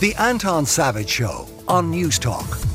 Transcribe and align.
The 0.00 0.14
Anton 0.16 0.66
Savage 0.66 1.08
Show 1.08 1.46
on 1.68 1.92
Newstalk. 1.92 2.73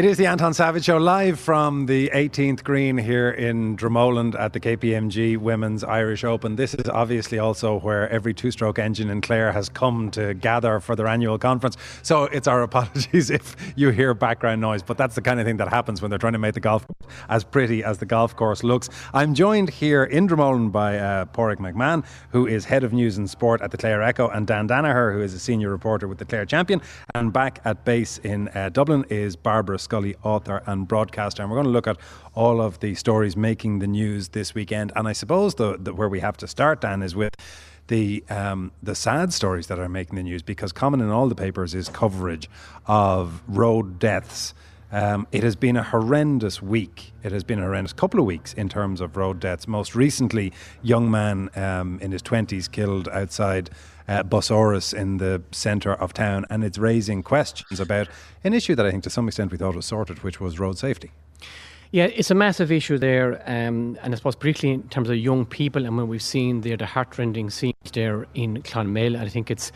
It 0.00 0.06
is 0.06 0.16
the 0.16 0.24
Anton 0.24 0.54
Savage 0.54 0.84
Show 0.84 0.96
live 0.96 1.38
from 1.38 1.84
the 1.84 2.08
18th 2.14 2.64
green 2.64 2.96
here 2.96 3.28
in 3.28 3.76
Dromoland 3.76 4.34
at 4.34 4.54
the 4.54 4.58
KPMG 4.58 5.36
Women's 5.36 5.84
Irish 5.84 6.24
Open. 6.24 6.56
This 6.56 6.72
is 6.72 6.88
obviously 6.88 7.38
also 7.38 7.78
where 7.80 8.08
every 8.08 8.32
two 8.32 8.50
stroke 8.50 8.78
engine 8.78 9.10
in 9.10 9.20
Clare 9.20 9.52
has 9.52 9.68
come 9.68 10.10
to 10.12 10.32
gather 10.32 10.80
for 10.80 10.96
their 10.96 11.06
annual 11.06 11.36
conference. 11.36 11.76
So 12.00 12.24
it's 12.24 12.48
our 12.48 12.62
apologies 12.70 13.28
if 13.28 13.54
you 13.76 13.90
hear 13.90 14.14
background 14.14 14.62
noise, 14.62 14.82
but 14.82 14.96
that's 14.96 15.16
the 15.16 15.20
kind 15.20 15.38
of 15.38 15.44
thing 15.44 15.58
that 15.58 15.68
happens 15.68 16.00
when 16.00 16.08
they're 16.08 16.18
trying 16.18 16.32
to 16.32 16.38
make 16.38 16.54
the 16.54 16.60
golf 16.60 16.86
course 16.86 17.00
as 17.28 17.44
pretty 17.44 17.84
as 17.84 17.98
the 17.98 18.06
golf 18.06 18.34
course 18.34 18.64
looks. 18.64 18.88
I'm 19.12 19.34
joined 19.34 19.68
here 19.68 20.04
in 20.04 20.26
Dromoland 20.26 20.72
by 20.72 20.98
uh, 20.98 21.26
Páraic 21.26 21.58
McMahon, 21.58 22.06
who 22.30 22.46
is 22.46 22.64
head 22.64 22.84
of 22.84 22.94
news 22.94 23.18
and 23.18 23.28
sport 23.28 23.60
at 23.60 23.70
the 23.70 23.76
Clare 23.76 24.02
Echo, 24.02 24.28
and 24.28 24.46
Dan 24.46 24.66
Danaher, 24.66 25.12
who 25.12 25.20
is 25.20 25.34
a 25.34 25.38
senior 25.38 25.68
reporter 25.68 26.08
with 26.08 26.16
the 26.16 26.24
Clare 26.24 26.46
Champion. 26.46 26.80
And 27.14 27.34
back 27.34 27.60
at 27.66 27.84
base 27.84 28.16
in 28.18 28.48
uh, 28.54 28.70
Dublin 28.70 29.04
is 29.10 29.36
Barbara 29.36 29.78
Scully, 29.90 30.14
author 30.22 30.62
and 30.66 30.86
broadcaster. 30.86 31.42
And 31.42 31.50
we're 31.50 31.56
going 31.56 31.66
to 31.66 31.72
look 31.72 31.88
at 31.88 31.96
all 32.34 32.60
of 32.60 32.78
the 32.78 32.94
stories 32.94 33.36
making 33.36 33.80
the 33.80 33.88
news 33.88 34.28
this 34.28 34.54
weekend. 34.54 34.92
And 34.94 35.08
I 35.08 35.12
suppose 35.12 35.56
the, 35.56 35.78
the 35.78 35.92
where 35.92 36.08
we 36.08 36.20
have 36.20 36.36
to 36.36 36.46
start, 36.46 36.80
Dan, 36.80 37.02
is 37.02 37.16
with 37.16 37.34
the 37.88 38.22
um, 38.30 38.70
the 38.80 38.94
sad 38.94 39.32
stories 39.32 39.66
that 39.66 39.80
are 39.80 39.88
making 39.88 40.14
the 40.14 40.22
news 40.22 40.42
because 40.42 40.70
common 40.70 41.00
in 41.00 41.08
all 41.08 41.28
the 41.28 41.34
papers 41.34 41.74
is 41.74 41.88
coverage 41.88 42.48
of 42.86 43.42
road 43.48 43.98
deaths. 43.98 44.54
Um, 44.92 45.26
it 45.32 45.42
has 45.42 45.56
been 45.56 45.76
a 45.76 45.82
horrendous 45.82 46.62
week. 46.62 47.12
It 47.24 47.32
has 47.32 47.42
been 47.42 47.58
a 47.58 47.62
horrendous 47.62 47.92
couple 47.92 48.20
of 48.20 48.26
weeks 48.26 48.52
in 48.54 48.68
terms 48.68 49.00
of 49.00 49.16
road 49.16 49.40
deaths. 49.40 49.66
Most 49.66 49.96
recently, 49.96 50.52
young 50.82 51.10
man 51.10 51.50
um, 51.56 51.98
in 52.00 52.12
his 52.12 52.22
twenties 52.22 52.68
killed 52.68 53.08
outside 53.08 53.70
uh, 54.10 54.24
Busaras 54.24 54.92
in 54.92 55.18
the 55.18 55.40
centre 55.52 55.94
of 55.94 56.12
town, 56.12 56.44
and 56.50 56.64
it's 56.64 56.78
raising 56.78 57.22
questions 57.22 57.78
about 57.78 58.08
an 58.42 58.52
issue 58.52 58.74
that 58.74 58.84
I 58.84 58.90
think 58.90 59.04
to 59.04 59.10
some 59.10 59.28
extent 59.28 59.52
we 59.52 59.58
thought 59.58 59.76
was 59.76 59.86
sorted, 59.86 60.24
which 60.24 60.40
was 60.40 60.58
road 60.58 60.76
safety. 60.78 61.12
Yeah, 61.92 62.04
it's 62.04 62.30
a 62.30 62.34
massive 62.34 62.72
issue 62.72 62.98
there, 62.98 63.42
um, 63.46 63.96
and 64.02 64.12
I 64.12 64.16
suppose 64.16 64.34
particularly 64.34 64.82
in 64.82 64.88
terms 64.88 65.08
of 65.10 65.16
young 65.16 65.46
people, 65.46 65.86
and 65.86 65.96
when 65.96 66.08
we've 66.08 66.22
seen 66.22 66.60
there 66.60 66.76
the 66.76 66.86
heartrending 66.86 67.50
scenes 67.50 67.74
there 67.92 68.26
in 68.34 68.62
Clonmel, 68.62 69.16
I 69.16 69.28
think 69.28 69.50
it's 69.50 69.70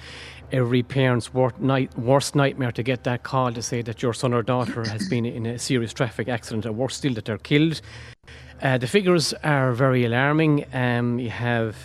every 0.53 0.83
parent's 0.83 1.33
worst 1.33 2.35
nightmare 2.35 2.73
to 2.73 2.83
get 2.83 3.05
that 3.05 3.23
call 3.23 3.53
to 3.53 3.63
say 3.63 3.83
that 3.83 4.03
your 4.03 4.13
son 4.13 4.35
or 4.35 4.43
daughter 4.43 4.85
has 4.85 5.09
been 5.15 5.27
in 5.27 5.47
a 5.47 5.59
serious 5.59 5.93
traffic 5.93 6.29
accident, 6.29 6.67
or 6.67 6.73
worse 6.73 6.97
still, 6.97 7.15
that 7.15 7.25
they're 7.25 7.39
killed. 7.39 7.81
Uh, 8.63 8.79
the 8.79 8.87
figures 8.87 9.33
are 9.45 9.73
very 9.73 10.05
alarming. 10.05 10.65
Um, 10.73 11.19
you 11.19 11.31
have 11.31 11.77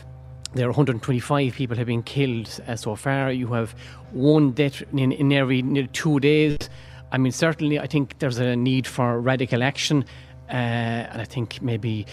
there 0.54 0.66
are 0.66 0.72
125 0.72 1.54
people 1.54 1.78
have 1.78 1.88
been 1.88 2.04
killed 2.04 2.60
uh, 2.68 2.76
so 2.76 2.96
far. 2.96 3.32
You 3.32 3.48
have 3.54 3.76
one 4.12 4.52
death 4.52 4.82
in, 4.94 5.12
in 5.12 5.32
every 5.32 5.62
two 5.94 6.20
days. 6.20 6.58
I 7.12 7.18
mean, 7.18 7.32
certainly, 7.32 7.80
I 7.80 7.88
think 7.88 8.20
there's 8.20 8.38
a 8.38 8.56
need 8.56 8.88
for 8.88 9.20
radical 9.20 9.64
action, 9.64 10.06
uh, 10.50 11.12
and 11.12 11.22
I 11.22 11.26
think 11.26 11.62
maybe 11.62 12.06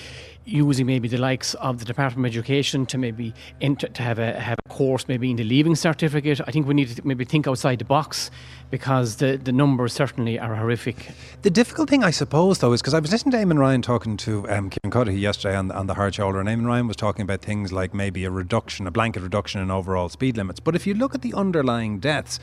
using 0.46 0.86
maybe 0.86 1.08
the 1.08 1.18
likes 1.18 1.54
of 1.54 1.78
the 1.78 1.84
Department 1.84 2.24
of 2.26 2.32
Education 2.32 2.86
to 2.86 2.98
maybe 2.98 3.34
enter, 3.60 3.88
to 3.88 4.02
have 4.02 4.18
a 4.18 4.38
have 4.38 4.58
a 4.64 4.68
course 4.68 5.08
maybe 5.08 5.30
in 5.30 5.36
the 5.36 5.44
leaving 5.44 5.74
certificate. 5.74 6.40
I 6.46 6.50
think 6.50 6.66
we 6.66 6.74
need 6.74 6.88
to 6.96 7.06
maybe 7.06 7.24
think 7.24 7.48
outside 7.48 7.80
the 7.80 7.84
box 7.84 8.30
because 8.70 9.16
the, 9.16 9.36
the 9.36 9.52
numbers 9.52 9.92
certainly 9.92 10.38
are 10.38 10.54
horrific. 10.54 11.10
The 11.42 11.50
difficult 11.50 11.90
thing, 11.90 12.04
I 12.04 12.10
suppose, 12.10 12.58
though, 12.58 12.72
is 12.72 12.80
because 12.80 12.94
I 12.94 13.00
was 13.00 13.12
listening 13.12 13.32
to 13.32 13.38
Eamon 13.38 13.58
Ryan 13.58 13.82
talking 13.82 14.16
to 14.18 14.48
um, 14.48 14.70
Kieran 14.70 14.90
Cuddihy 14.90 15.20
yesterday 15.20 15.56
on, 15.56 15.70
on 15.70 15.86
the 15.86 15.94
hard 15.94 16.14
shoulder, 16.14 16.40
and 16.40 16.48
Eamon 16.48 16.66
Ryan 16.66 16.86
was 16.86 16.96
talking 16.96 17.22
about 17.22 17.42
things 17.42 17.72
like 17.72 17.94
maybe 17.94 18.24
a 18.24 18.30
reduction, 18.30 18.86
a 18.86 18.90
blanket 18.90 19.22
reduction 19.22 19.60
in 19.60 19.70
overall 19.70 20.08
speed 20.08 20.36
limits. 20.36 20.60
But 20.60 20.74
if 20.74 20.86
you 20.86 20.94
look 20.94 21.14
at 21.14 21.22
the 21.22 21.34
underlying 21.34 21.98
deaths, 21.98 22.38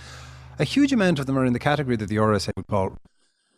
a 0.60 0.64
huge 0.64 0.94
amount 0.94 1.20
of 1.20 1.26
them 1.26 1.38
are 1.38 1.46
in 1.46 1.54
the 1.54 1.60
category 1.60 1.96
that 1.98 2.10
the 2.10 2.18
RSA 2.18 2.52
would 2.56 2.68
call 2.68 2.98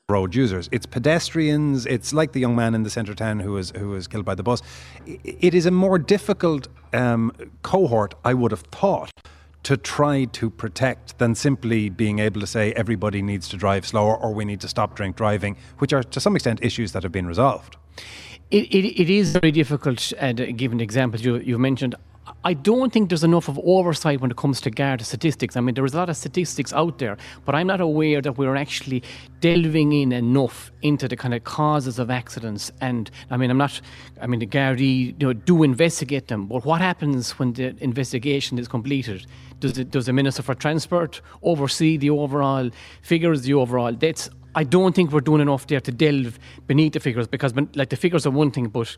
road 0.09 0.35
users. 0.35 0.69
It's 0.71 0.85
pedestrians. 0.85 1.87
It's 1.87 2.13
like 2.13 2.33
the 2.33 2.39
young 2.39 2.55
man 2.55 2.75
in 2.75 2.83
the 2.83 2.91
centre 2.91 3.13
of 3.13 3.17
town 3.17 3.39
who 3.39 3.53
was 3.53 3.71
who 3.71 3.89
was 3.89 4.07
killed 4.07 4.23
by 4.23 4.35
the 4.35 4.43
bus. 4.43 4.61
It 5.07 5.55
is 5.55 5.65
a 5.65 5.71
more 5.71 5.97
difficult 5.97 6.67
um, 6.93 7.31
cohort, 7.63 8.13
I 8.23 8.35
would 8.35 8.51
have 8.51 8.61
thought, 8.71 9.11
to 9.63 9.75
try 9.75 10.25
to 10.25 10.51
protect 10.51 11.17
than 11.17 11.33
simply 11.33 11.89
being 11.89 12.19
able 12.19 12.39
to 12.39 12.45
say 12.45 12.71
everybody 12.73 13.23
needs 13.23 13.49
to 13.49 13.57
drive 13.57 13.87
slower 13.87 14.15
or 14.15 14.31
we 14.31 14.45
need 14.45 14.61
to 14.61 14.67
stop 14.67 14.95
drink 14.95 15.15
driving, 15.15 15.57
which 15.79 15.91
are 15.91 16.03
to 16.03 16.19
some 16.19 16.35
extent 16.35 16.59
issues 16.61 16.91
that 16.91 17.01
have 17.01 17.11
been 17.11 17.25
resolved. 17.25 17.75
It, 18.51 18.65
it, 18.71 19.01
it 19.01 19.09
is 19.09 19.31
very 19.31 19.51
difficult, 19.51 20.13
uh, 20.19 20.33
given 20.33 20.79
examples 20.81 21.25
you, 21.25 21.37
you've 21.37 21.59
mentioned. 21.59 21.95
I 22.43 22.53
don't 22.53 22.91
think 22.91 23.09
there's 23.09 23.23
enough 23.23 23.47
of 23.47 23.59
oversight 23.63 24.21
when 24.21 24.31
it 24.31 24.37
comes 24.37 24.61
to 24.61 24.71
Garda 24.71 25.03
statistics. 25.03 25.55
I 25.55 25.61
mean, 25.61 25.75
there 25.75 25.85
is 25.85 25.93
a 25.93 25.97
lot 25.97 26.09
of 26.09 26.17
statistics 26.17 26.73
out 26.73 26.97
there, 26.97 27.17
but 27.43 27.55
I'm 27.55 27.67
not 27.67 27.81
aware 27.81 28.21
that 28.21 28.37
we're 28.37 28.55
actually 28.55 29.03
delving 29.41 29.91
in 29.91 30.11
enough 30.11 30.71
into 30.81 31.07
the 31.07 31.15
kind 31.15 31.33
of 31.33 31.43
causes 31.43 31.99
of 31.99 32.09
accidents. 32.09 32.71
And 32.81 33.11
I 33.29 33.37
mean, 33.37 33.51
I'm 33.51 33.57
not, 33.57 33.79
I 34.21 34.27
mean, 34.27 34.39
the 34.39 34.47
Gardaí 34.47 35.19
you 35.19 35.27
know, 35.27 35.33
do 35.33 35.63
investigate 35.63 36.27
them, 36.27 36.47
but 36.47 36.65
what 36.65 36.81
happens 36.81 37.37
when 37.37 37.53
the 37.53 37.75
investigation 37.83 38.57
is 38.57 38.67
completed? 38.67 39.25
Does, 39.59 39.77
it, 39.77 39.91
does 39.91 40.07
the 40.07 40.13
Minister 40.13 40.41
for 40.41 40.55
Transport 40.55 41.21
oversee 41.43 41.97
the 41.97 42.09
overall 42.09 42.69
figures, 43.01 43.43
the 43.43 43.53
overall 43.53 43.91
deaths? 43.91 44.29
I 44.55 44.63
don't 44.63 44.95
think 44.95 45.11
we're 45.11 45.21
doing 45.21 45.41
enough 45.41 45.67
there 45.67 45.81
to 45.81 45.91
delve 45.91 46.39
beneath 46.65 46.93
the 46.93 46.99
figures 46.99 47.27
because, 47.27 47.53
like, 47.75 47.89
the 47.89 47.97
figures 47.97 48.25
are 48.25 48.31
one 48.31 48.51
thing, 48.51 48.67
but 48.67 48.95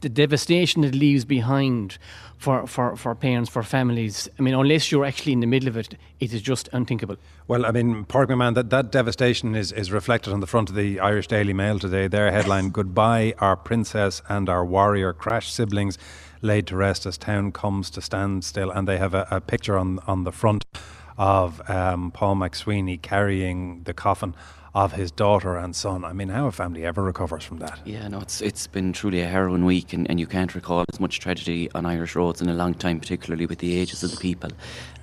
the 0.00 0.08
devastation 0.08 0.84
it 0.84 0.94
leaves 0.94 1.24
behind 1.24 1.98
for, 2.36 2.66
for, 2.66 2.96
for 2.96 3.14
parents, 3.14 3.50
for 3.50 3.62
families. 3.62 4.28
I 4.38 4.42
mean, 4.42 4.54
unless 4.54 4.92
you're 4.92 5.04
actually 5.04 5.32
in 5.32 5.40
the 5.40 5.46
middle 5.46 5.68
of 5.68 5.76
it, 5.76 5.96
it 6.20 6.34
is 6.34 6.42
just 6.42 6.68
unthinkable. 6.72 7.16
Well, 7.48 7.64
I 7.64 7.70
mean, 7.70 8.04
Páraic 8.04 8.28
McMahon, 8.28 8.54
that, 8.54 8.70
that 8.70 8.92
devastation 8.92 9.54
is, 9.54 9.72
is 9.72 9.90
reflected 9.90 10.32
on 10.32 10.40
the 10.40 10.46
front 10.46 10.68
of 10.68 10.76
the 10.76 11.00
Irish 11.00 11.28
Daily 11.28 11.52
Mail 11.52 11.78
today. 11.78 12.08
Their 12.08 12.30
headline 12.30 12.70
Goodbye, 12.80 13.34
our 13.38 13.56
princess 13.56 14.22
and 14.28 14.48
our 14.48 14.64
warrior 14.64 15.12
crash 15.12 15.50
siblings 15.50 15.98
laid 16.42 16.66
to 16.68 16.76
rest 16.76 17.06
as 17.06 17.18
town 17.18 17.52
comes 17.52 17.90
to 17.90 18.02
standstill. 18.02 18.70
And 18.70 18.86
they 18.86 18.98
have 18.98 19.14
a, 19.14 19.26
a 19.30 19.40
picture 19.40 19.78
on, 19.78 19.98
on 20.06 20.24
the 20.24 20.32
front 20.32 20.64
of 21.16 21.68
um, 21.70 22.10
Paul 22.10 22.36
McSweeney 22.36 23.00
carrying 23.00 23.82
the 23.84 23.92
coffin 23.92 24.34
of 24.74 24.92
his 24.92 25.10
daughter 25.10 25.56
and 25.56 25.74
son. 25.74 26.04
I 26.04 26.12
mean, 26.12 26.28
how 26.28 26.46
a 26.46 26.52
family 26.52 26.84
ever 26.84 27.02
recovers 27.02 27.44
from 27.44 27.58
that? 27.58 27.80
Yeah, 27.84 28.06
no, 28.08 28.20
it's 28.20 28.40
it's 28.40 28.66
been 28.66 28.92
truly 28.92 29.20
a 29.20 29.26
harrowing 29.26 29.64
week, 29.64 29.92
and, 29.92 30.08
and 30.08 30.20
you 30.20 30.26
can't 30.26 30.54
recall 30.54 30.84
as 30.92 31.00
much 31.00 31.20
tragedy 31.20 31.70
on 31.74 31.86
Irish 31.86 32.14
roads 32.14 32.40
in 32.40 32.48
a 32.48 32.54
long 32.54 32.74
time, 32.74 33.00
particularly 33.00 33.46
with 33.46 33.58
the 33.58 33.76
ages 33.76 34.02
of 34.02 34.10
the 34.10 34.16
people. 34.16 34.50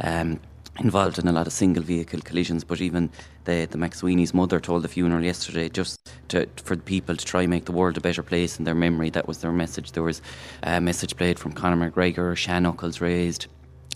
Um, 0.01 0.39
involved 0.79 1.17
in 1.17 1.27
a 1.27 1.31
lot 1.31 1.47
of 1.47 1.53
single 1.53 1.81
vehicle 1.83 2.19
collisions, 2.21 2.63
but 2.63 2.81
even 2.81 3.09
the, 3.45 3.67
the 3.71 3.77
McSweeney's 3.79 4.33
mother 4.33 4.59
told 4.59 4.83
the 4.83 4.87
funeral 4.87 5.23
yesterday 5.23 5.69
just 5.69 6.11
to, 6.27 6.47
for 6.57 6.75
the 6.75 6.83
people 6.83 7.15
to 7.15 7.25
try 7.25 7.41
and 7.41 7.49
make 7.49 7.65
the 7.65 7.71
world 7.71 7.97
a 7.97 8.01
better 8.01 8.21
place 8.21 8.59
in 8.59 8.65
their 8.65 8.75
memory. 8.75 9.09
That 9.09 9.27
was 9.27 9.39
their 9.39 9.51
message. 9.51 9.93
There 9.93 10.03
was 10.03 10.21
a 10.63 10.79
message 10.79 11.15
played 11.15 11.39
from 11.39 11.53
Conor 11.53 11.89
McGregor, 11.89 12.35
Shan 12.35 12.63
knuckles 12.63 13.01
raised. 13.01 13.47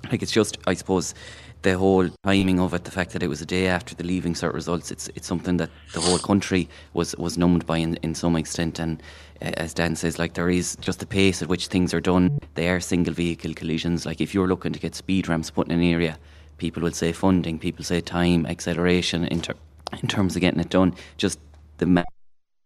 Like 0.09 0.23
it's 0.23 0.31
just, 0.31 0.57
I 0.65 0.73
suppose, 0.73 1.13
the 1.61 1.77
whole 1.77 2.09
timing 2.23 2.59
of 2.59 2.73
it, 2.73 2.83
the 2.85 2.91
fact 2.91 3.11
that 3.11 3.21
it 3.21 3.27
was 3.27 3.41
a 3.41 3.45
day 3.45 3.67
after 3.67 3.93
the 3.93 4.03
leaving 4.03 4.33
cert 4.33 4.53
results, 4.53 4.91
it's 4.91 5.09
it's 5.15 5.27
something 5.27 5.57
that 5.57 5.69
the 5.93 6.01
whole 6.01 6.17
country 6.17 6.67
was 6.93 7.15
was 7.17 7.37
numbed 7.37 7.65
by 7.65 7.77
in, 7.77 7.95
in 7.97 8.15
some 8.15 8.35
extent. 8.35 8.79
And 8.79 9.01
uh, 9.41 9.51
as 9.57 9.73
Dan 9.73 9.95
says, 9.95 10.17
like 10.17 10.33
there 10.33 10.49
is 10.49 10.75
just 10.81 10.99
the 10.99 11.05
pace 11.05 11.41
at 11.41 11.49
which 11.49 11.67
things 11.67 11.93
are 11.93 12.01
done. 12.01 12.39
They 12.55 12.69
are 12.69 12.79
single 12.79 13.13
vehicle 13.13 13.53
collisions. 13.53 14.05
Like 14.05 14.21
if 14.21 14.33
you're 14.33 14.47
looking 14.47 14.73
to 14.73 14.79
get 14.79 14.95
speed 14.95 15.27
ramps 15.27 15.51
put 15.51 15.67
in 15.67 15.73
an 15.73 15.83
area, 15.83 16.17
people 16.57 16.83
will 16.83 16.91
say 16.91 17.11
funding, 17.11 17.59
people 17.59 17.85
say 17.85 18.01
time, 18.01 18.45
acceleration 18.45 19.25
in, 19.25 19.41
ter- 19.41 19.55
in 20.01 20.07
terms 20.07 20.35
of 20.35 20.41
getting 20.41 20.59
it 20.59 20.69
done. 20.69 20.95
Just 21.17 21.39
the 21.77 22.05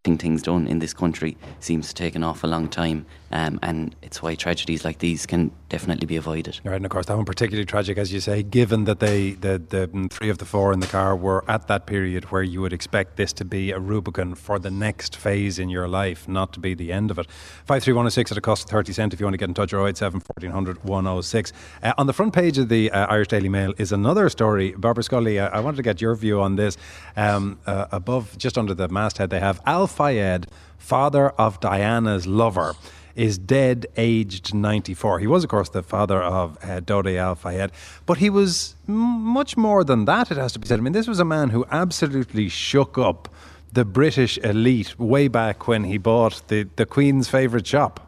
getting 0.06 0.18
things 0.20 0.44
done 0.44 0.68
in 0.68 0.78
this 0.78 0.94
country 0.94 1.36
seems 1.60 1.88
to 1.88 1.96
take 1.96 2.14
an 2.16 2.24
awful 2.24 2.48
long 2.48 2.70
time, 2.70 3.08
um, 3.32 3.60
and 3.64 3.96
it's 4.04 4.22
why 4.22 4.36
tragedies 4.36 4.86
like 4.86 5.00
these 5.00 5.26
can 5.26 5.50
definitely 5.68 6.06
be 6.06 6.16
avoided. 6.16 6.60
Right, 6.64 6.76
and 6.76 6.86
of 6.86 6.92
course 6.92 7.08
that 7.08 7.16
one 7.16 7.26
particularly 7.26 7.66
tragic, 7.66 7.98
as 7.98 8.14
you 8.14 8.20
say, 8.20 8.44
given 8.44 8.84
that 8.84 9.00
they 9.00 9.32
the, 9.32 9.60
the 9.68 10.08
three 10.12 10.30
of 10.30 10.38
the 10.38 10.46
four 10.46 10.72
in 10.74 10.80
the 10.80 10.88
car 10.88 11.16
were 11.16 11.44
at 11.50 11.68
that 11.68 11.88
period 11.88 12.26
where 12.26 12.44
you 12.44 12.62
would 12.62 12.72
expect 12.72 13.18
this 13.18 13.34
to 13.34 13.46
be 13.46 13.72
a 13.72 13.80
Rubicon 13.80 14.36
for 14.36 14.60
the 14.60 14.70
next 14.70 15.16
phase 15.16 15.58
in 15.58 15.70
your 15.70 15.88
life, 15.88 16.28
not 16.28 16.54
to 16.54 16.60
be 16.60 16.76
the 16.76 16.92
end 16.92 17.10
of 17.10 17.18
it. 17.18 17.26
Five 17.66 17.84
three 17.84 17.94
one 17.94 18.04
zero 18.04 18.08
oh 18.08 18.10
six 18.10 18.32
at 18.32 18.38
a 18.38 18.42
cost 18.42 18.66
of 18.66 18.70
thirty 18.70 18.94
cent. 18.94 19.12
If 19.12 19.20
you 19.20 19.26
want 19.26 19.34
to 19.34 19.40
get 19.40 19.50
in 19.50 19.56
touch, 19.56 19.74
or 19.74 19.88
087 19.88 20.22
1400 20.22 20.84
106. 20.84 21.54
Uh, 21.82 21.94
on 21.98 22.06
the 22.06 22.14
front 22.14 22.34
page 22.34 22.60
of 22.60 22.70
the 22.70 22.92
uh, 22.92 23.08
Irish 23.08 23.30
Daily 23.30 23.50
Mail 23.50 23.74
is 23.80 23.92
another 23.92 24.30
story. 24.30 24.74
Barbara 24.78 25.04
Scully, 25.04 25.40
I 25.40 25.60
wanted 25.62 25.78
to 25.78 25.84
get 25.84 26.00
your 26.00 26.14
view 26.14 26.42
on 26.42 26.58
this. 26.58 26.78
Um, 27.16 27.58
uh, 27.66 27.88
above, 27.92 28.38
just 28.38 28.58
under 28.58 28.76
the 28.76 28.88
masthead, 28.88 29.32
they 29.32 29.40
have 29.40 29.60
Al 29.66 29.88
Fayed, 29.96 30.48
father 30.78 31.30
of 31.32 31.60
Diana's 31.60 32.28
lover 32.28 32.76
is 33.16 33.38
dead, 33.38 33.88
aged 33.96 34.54
94. 34.54 35.20
He 35.20 35.28
was, 35.28 35.44
of 35.44 35.50
course, 35.50 35.70
the 35.70 35.82
father 35.82 36.22
of 36.22 36.58
uh, 36.64 36.82
Al 36.88 37.36
Fayed, 37.36 37.72
but 38.06 38.18
he 38.18 38.30
was 38.30 38.76
m- 38.88 38.94
much 38.94 39.56
more 39.56 39.84
than 39.84 40.06
that, 40.06 40.32
it 40.32 40.38
has 40.38 40.52
to 40.54 40.60
be 40.60 40.68
said. 40.68 40.80
I 40.80 40.82
mean, 40.82 40.94
this 40.94 41.08
was 41.08 41.20
a 41.20 41.26
man 41.26 41.50
who 41.50 41.66
absolutely 41.72 42.50
shook 42.50 42.98
up 42.98 43.30
the 43.72 43.86
British 43.86 44.38
elite 44.40 44.98
way 45.00 45.28
back 45.28 45.68
when 45.68 45.86
he 45.86 45.98
bought 45.98 46.42
the, 46.48 46.68
the 46.76 46.86
Queen's 46.86 47.28
favourite 47.28 47.68
shop. 47.68 48.05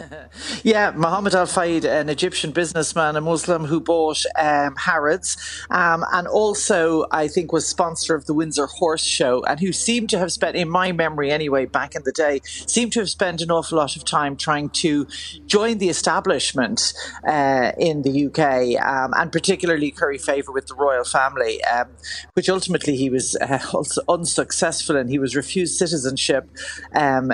yeah, 0.62 0.92
Mohammed 0.94 1.34
Al 1.34 1.46
Fayed, 1.46 1.84
an 1.84 2.08
Egyptian 2.08 2.52
businessman, 2.52 3.16
a 3.16 3.20
Muslim 3.20 3.64
who 3.64 3.80
bought 3.80 4.22
um, 4.38 4.76
Harrods, 4.76 5.36
um, 5.70 6.04
and 6.12 6.26
also 6.26 7.06
I 7.10 7.28
think 7.28 7.52
was 7.52 7.66
sponsor 7.66 8.14
of 8.14 8.26
the 8.26 8.34
Windsor 8.34 8.66
Horse 8.66 9.04
Show, 9.04 9.42
and 9.44 9.60
who 9.60 9.72
seemed 9.72 10.10
to 10.10 10.18
have 10.18 10.32
spent, 10.32 10.56
in 10.56 10.68
my 10.68 10.92
memory 10.92 11.30
anyway, 11.30 11.66
back 11.66 11.94
in 11.94 12.02
the 12.04 12.12
day, 12.12 12.40
seemed 12.44 12.92
to 12.92 13.00
have 13.00 13.10
spent 13.10 13.40
an 13.40 13.50
awful 13.50 13.78
lot 13.78 13.96
of 13.96 14.04
time 14.04 14.36
trying 14.36 14.70
to 14.70 15.06
join 15.46 15.78
the 15.78 15.88
establishment 15.88 16.92
uh, 17.26 17.72
in 17.78 18.02
the 18.02 18.26
UK, 18.26 18.84
um, 18.84 19.12
and 19.16 19.32
particularly 19.32 19.90
curry 19.90 20.18
favour 20.18 20.52
with 20.52 20.66
the 20.66 20.74
royal 20.74 21.04
family, 21.04 21.62
um, 21.64 21.88
which 22.34 22.48
ultimately 22.48 22.96
he 22.96 23.10
was 23.10 23.36
uh, 23.36 23.58
unsuccessful 24.08 24.96
in. 24.96 25.08
He 25.08 25.18
was 25.18 25.36
refused 25.36 25.76
citizenship 25.76 26.48
um, 26.94 27.32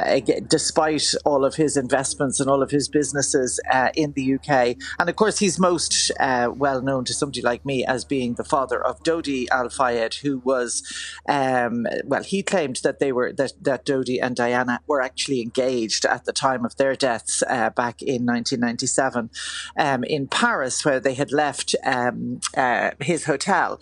despite 0.48 1.14
all 1.24 1.44
of 1.44 1.54
his 1.54 1.76
investments 1.76 2.40
and 2.40 2.47
all 2.48 2.62
of 2.62 2.70
his 2.70 2.88
businesses 2.88 3.60
uh, 3.70 3.90
in 3.94 4.12
the 4.12 4.34
UK. 4.34 4.76
And 4.98 5.08
of 5.08 5.16
course, 5.16 5.38
he's 5.38 5.58
most 5.58 6.10
uh, 6.20 6.50
well 6.54 6.82
known 6.82 7.04
to 7.06 7.14
somebody 7.14 7.42
like 7.42 7.64
me 7.64 7.84
as 7.84 8.04
being 8.04 8.34
the 8.34 8.44
father 8.44 8.84
of 8.84 9.02
Dodi 9.02 9.48
Al 9.50 9.68
Fayed, 9.68 10.14
who 10.14 10.38
was, 10.38 10.82
um, 11.28 11.86
well, 12.04 12.22
he 12.22 12.42
claimed 12.42 12.80
that 12.82 12.98
they 12.98 13.12
were 13.12 13.32
that, 13.32 13.52
that 13.60 13.84
Dodi 13.84 14.18
and 14.20 14.36
Diana 14.36 14.80
were 14.86 15.00
actually 15.00 15.40
engaged 15.42 16.04
at 16.04 16.24
the 16.24 16.32
time 16.32 16.64
of 16.64 16.76
their 16.76 16.94
deaths 16.94 17.42
uh, 17.48 17.70
back 17.70 18.02
in 18.02 18.26
1997 18.26 19.30
um, 19.76 20.04
in 20.04 20.26
Paris, 20.28 20.84
where 20.84 21.00
they 21.00 21.14
had 21.14 21.32
left 21.32 21.74
um, 21.84 22.40
uh, 22.56 22.90
his 23.00 23.24
hotel. 23.24 23.80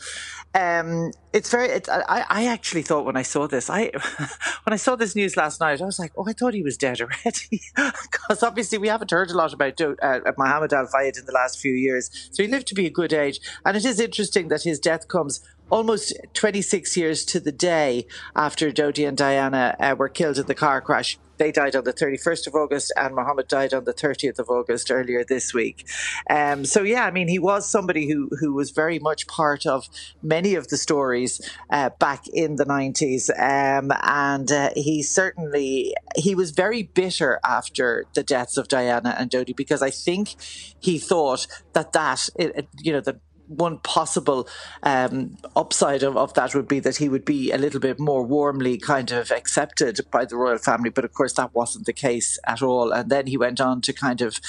Um, 0.55 1.13
it's 1.37 1.51
very. 1.51 1.69
It, 1.69 1.89
I, 1.91 2.25
I 2.29 2.47
actually 2.47 2.83
thought 2.83 3.05
when 3.05 3.17
I 3.17 3.23
saw 3.23 3.47
this, 3.47 3.69
I 3.69 3.91
when 4.65 4.73
I 4.73 4.77
saw 4.77 4.97
this 4.97 5.15
news 5.15 5.37
last 5.37 5.61
night, 5.61 5.83
I 5.83 5.85
was 5.85 5.99
like, 5.99 6.13
oh, 6.17 6.25
I 6.27 6.33
thought 6.33 6.55
he 6.55 6.63
was 6.63 6.79
dead 6.79 7.01
already, 7.01 7.61
because 8.11 8.43
obviously 8.43 8.79
we 8.79 8.89
haven't 8.89 9.11
heard 9.11 9.31
a 9.31 9.37
lot 9.37 9.53
about 9.53 9.79
uh, 9.81 10.21
Mohammed 10.39 10.73
Al 10.73 10.87
Fayed 10.87 11.19
in 11.19 11.27
the 11.27 11.33
last 11.33 11.61
few 11.61 11.75
years. 11.75 12.11
So 12.33 12.43
he 12.43 12.49
lived 12.49 12.67
to 12.69 12.75
be 12.75 12.87
a 12.87 12.91
good 12.91 13.13
age, 13.13 13.41
and 13.67 13.77
it 13.77 13.85
is 13.85 14.01
interesting 14.01 14.49
that 14.49 14.63
his 14.63 14.81
death 14.81 15.09
comes 15.09 15.47
almost 15.69 16.17
26 16.33 16.97
years 16.97 17.25
to 17.27 17.41
the 17.41 17.53
day 17.53 18.07
after 18.35 18.71
Dodi 18.71 19.07
and 19.07 19.17
Diana 19.17 19.77
uh, 19.79 19.95
were 19.99 20.09
killed 20.09 20.39
in 20.39 20.47
the 20.47 20.55
car 20.55 20.81
crash. 20.81 21.19
They 21.39 21.53
died 21.53 21.77
on 21.77 21.85
the 21.85 21.93
31st 21.93 22.47
of 22.47 22.55
August, 22.55 22.93
and 22.97 23.15
Mohammed 23.15 23.49
died 23.49 23.75
on 23.75 23.85
the 23.85 23.95
30th 23.95 24.39
of 24.39 24.49
August 24.49 24.91
earlier 24.91 25.25
this 25.25 25.53
week. 25.53 25.89
Um, 26.29 26.65
so, 26.65 26.83
yeah, 26.83 27.05
I 27.05 27.11
mean, 27.11 27.29
he 27.29 27.39
was 27.39 27.69
somebody 27.69 28.09
who, 28.11 28.31
who 28.41 28.53
was 28.53 28.71
very 28.71 28.99
much 28.99 29.27
part 29.27 29.67
of 29.67 29.89
many 30.23 30.55
of 30.55 30.69
the 30.69 30.77
stories 30.77 31.41
uh, 31.71 31.91
back 31.99 32.27
in 32.29 32.57
the 32.57 32.65
90s. 32.65 33.31
Um, 33.39 33.93
and 34.03 34.51
uh, 34.51 34.71
he 34.75 35.03
certainly, 35.03 35.95
he 36.17 36.35
was 36.35 36.51
very 36.51 36.83
bitter 36.83 37.41
after 37.45 38.07
the 38.15 38.23
deaths 38.23 38.57
of 38.57 38.69
Diana 38.69 39.15
and 39.19 39.31
Dodi 39.31 39.55
because 39.55 39.83
I 39.83 39.91
think 39.91 40.37
he 40.81 40.99
thought 40.99 41.47
that 41.73 41.93
that, 41.93 42.29
it, 42.37 42.69
you 42.79 42.93
know, 42.93 43.01
that 43.01 43.17
one 43.49 43.79
possible 43.79 44.49
um, 44.83 45.37
upside 45.55 46.03
of, 46.03 46.17
of 46.17 46.35
that 46.35 46.55
would 46.55 46.69
be 46.69 46.81
that 46.81 46.97
he 46.97 47.09
would 47.09 47.25
be 47.25 47.51
a 47.51 47.59
little 47.59 47.81
bit 47.81 47.99
more 47.99 48.23
warmly 48.23 48.79
kind 48.79 49.13
of 49.13 49.31
accepted 49.31 50.01
by 50.11 50.25
the 50.25 50.37
royal 50.37 50.59
family. 50.59 50.91
But 50.91 51.05
of 51.05 51.13
course, 51.13 51.35
that 51.35 51.55
wasn't 51.55 51.87
the 51.87 51.93
case 51.93 52.39
at 52.47 52.63
all. 52.63 52.93
And 52.93 53.11
then 53.11 53.27
he 53.27 53.37
went 53.37 53.61
on 53.61 53.81
to 53.83 53.93
kind 53.93 54.21
of 54.21 54.41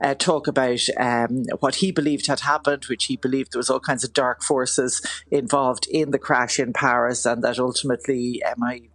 uh, 0.00 0.14
talk 0.14 0.46
about 0.46 0.80
um, 0.98 1.44
what 1.60 1.76
he 1.76 1.92
believed 1.92 2.26
had 2.26 2.40
happened, 2.40 2.84
which 2.84 3.06
he 3.06 3.16
believed 3.16 3.52
there 3.52 3.58
was 3.58 3.70
all 3.70 3.80
kinds 3.80 4.04
of 4.04 4.12
dark 4.12 4.42
forces 4.42 5.00
involved 5.30 5.86
in 5.90 6.10
the 6.10 6.18
crash 6.18 6.58
in 6.58 6.72
Paris, 6.72 7.26
and 7.26 7.42
that 7.44 7.58
ultimately 7.58 8.42
MI 8.56 8.90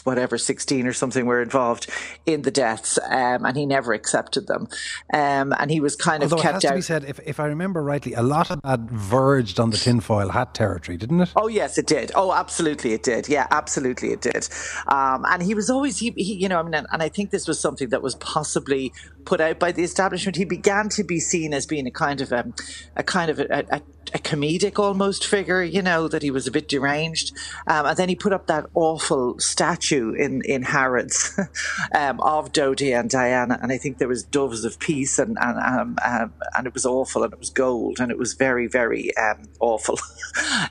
whatever 0.00 0.38
16 0.38 0.86
or 0.86 0.92
something 0.92 1.26
were 1.26 1.42
involved 1.42 1.88
in 2.26 2.42
the 2.42 2.50
deaths 2.50 2.98
um, 3.10 3.44
and 3.44 3.56
he 3.56 3.66
never 3.66 3.92
accepted 3.92 4.46
them. 4.46 4.68
Um, 5.12 5.54
and 5.58 5.70
he 5.70 5.80
was 5.80 5.96
kind 5.96 6.22
Although 6.22 6.36
of 6.36 6.42
kept 6.42 6.50
it 6.50 6.54
has 6.54 6.64
out 6.64 6.68
to 6.70 6.74
be 6.76 6.82
said 6.82 7.04
if, 7.04 7.20
if 7.24 7.40
I 7.40 7.46
remember 7.46 7.82
rightly 7.82 8.14
a 8.14 8.22
lot 8.22 8.50
of 8.50 8.60
that 8.62 8.80
verged 8.80 9.60
on 9.60 9.70
the 9.70 9.76
tinfoil 9.76 10.30
hat 10.30 10.54
territory 10.54 10.96
didn't 10.96 11.20
it? 11.20 11.32
Oh 11.36 11.48
yes 11.48 11.78
it 11.78 11.86
did. 11.86 12.12
Oh 12.14 12.32
absolutely 12.32 12.92
it 12.92 13.02
did. 13.02 13.28
Yeah 13.28 13.46
absolutely 13.50 14.12
it 14.12 14.20
did. 14.20 14.48
Um, 14.88 15.24
and 15.28 15.42
he 15.42 15.54
was 15.54 15.70
always 15.70 15.98
he, 15.98 16.10
he, 16.16 16.34
you 16.34 16.48
know 16.48 16.58
I 16.58 16.62
mean 16.62 16.74
and 16.74 17.02
I 17.02 17.08
think 17.08 17.30
this 17.30 17.48
was 17.48 17.58
something 17.58 17.88
that 17.90 18.02
was 18.02 18.14
possibly 18.16 18.92
put 19.24 19.40
out 19.40 19.58
by 19.58 19.72
the 19.72 19.82
establishment. 19.82 20.36
He 20.36 20.44
began 20.44 20.88
to 20.90 21.04
be 21.04 21.20
seen 21.20 21.54
as 21.54 21.66
being 21.66 21.86
a 21.86 21.90
kind 21.90 22.20
of 22.20 22.32
um, 22.32 22.54
a 22.96 23.02
kind 23.02 23.30
of 23.30 23.38
a, 23.38 23.64
a, 23.70 23.80
a 24.14 24.18
comedic 24.18 24.78
almost 24.78 25.26
figure, 25.26 25.62
you 25.62 25.82
know, 25.82 26.08
that 26.08 26.22
he 26.22 26.30
was 26.30 26.46
a 26.46 26.50
bit 26.50 26.68
deranged. 26.68 27.32
Um, 27.66 27.86
and 27.86 27.96
then 27.96 28.08
he 28.08 28.16
put 28.16 28.32
up 28.32 28.46
that 28.46 28.66
awful 28.74 29.38
statue 29.38 30.12
in, 30.12 30.42
in 30.44 30.62
Harrods 30.62 31.38
um, 31.94 32.20
of 32.20 32.52
Dodi 32.52 32.98
and 32.98 33.08
Diana. 33.08 33.58
And 33.62 33.72
I 33.72 33.78
think 33.78 33.98
there 33.98 34.08
was 34.08 34.22
doves 34.22 34.64
of 34.64 34.78
peace 34.78 35.18
and, 35.18 35.36
and, 35.40 35.58
um, 35.58 35.98
um 36.04 36.32
and 36.56 36.66
it 36.66 36.74
was 36.74 36.84
awful 36.84 37.22
and 37.22 37.32
it 37.32 37.38
was 37.38 37.50
gold 37.50 38.00
and 38.00 38.10
it 38.10 38.18
was 38.18 38.34
very, 38.34 38.66
very 38.66 39.16
um, 39.16 39.42
awful. 39.60 39.98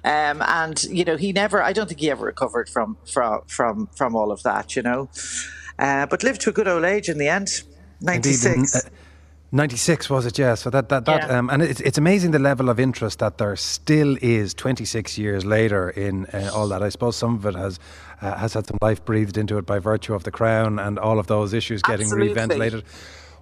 Um, 0.03 0.41
and, 0.41 0.81
you 0.85 1.05
know, 1.05 1.17
he 1.17 1.31
never, 1.31 1.61
I 1.61 1.73
don't 1.73 1.87
think 1.87 1.99
he 1.99 2.09
ever 2.09 2.25
recovered 2.25 2.67
from, 2.67 2.97
from, 3.05 3.41
from, 3.45 3.87
from 3.95 4.15
all 4.15 4.31
of 4.31 4.41
that, 4.41 4.75
you 4.75 4.81
know. 4.81 5.09
Uh, 5.77 6.07
but 6.07 6.23
lived 6.23 6.41
to 6.41 6.49
a 6.49 6.53
good 6.53 6.67
old 6.67 6.83
age 6.83 7.07
in 7.07 7.19
the 7.19 7.27
end. 7.27 7.61
96. 8.01 8.85
Indeed. 8.85 9.00
96 9.53 10.09
was 10.09 10.25
it? 10.25 10.39
Yeah. 10.39 10.55
So 10.55 10.69
that 10.69 10.87
that 10.89 11.05
that 11.05 11.27
yeah. 11.27 11.37
um, 11.37 11.49
and 11.49 11.61
it's 11.61 11.81
it's 11.81 11.97
amazing 11.97 12.31
the 12.31 12.39
level 12.39 12.69
of 12.69 12.79
interest 12.79 13.19
that 13.19 13.37
there 13.37 13.55
still 13.57 14.17
is 14.21 14.53
26 14.53 15.17
years 15.17 15.43
later 15.43 15.89
in 15.89 16.25
uh, 16.27 16.51
all 16.53 16.69
that. 16.69 16.81
I 16.81 16.89
suppose 16.89 17.17
some 17.17 17.35
of 17.35 17.45
it 17.45 17.55
has 17.55 17.77
uh, 18.21 18.37
has 18.37 18.53
had 18.53 18.65
some 18.65 18.77
life 18.81 19.03
breathed 19.03 19.37
into 19.37 19.57
it 19.57 19.65
by 19.65 19.79
virtue 19.79 20.13
of 20.13 20.23
the 20.23 20.31
crown 20.31 20.79
and 20.79 20.97
all 20.97 21.19
of 21.19 21.27
those 21.27 21.53
issues 21.53 21.81
getting 21.81 22.05
Absolutely. 22.05 22.29
reventilated. 22.29 22.83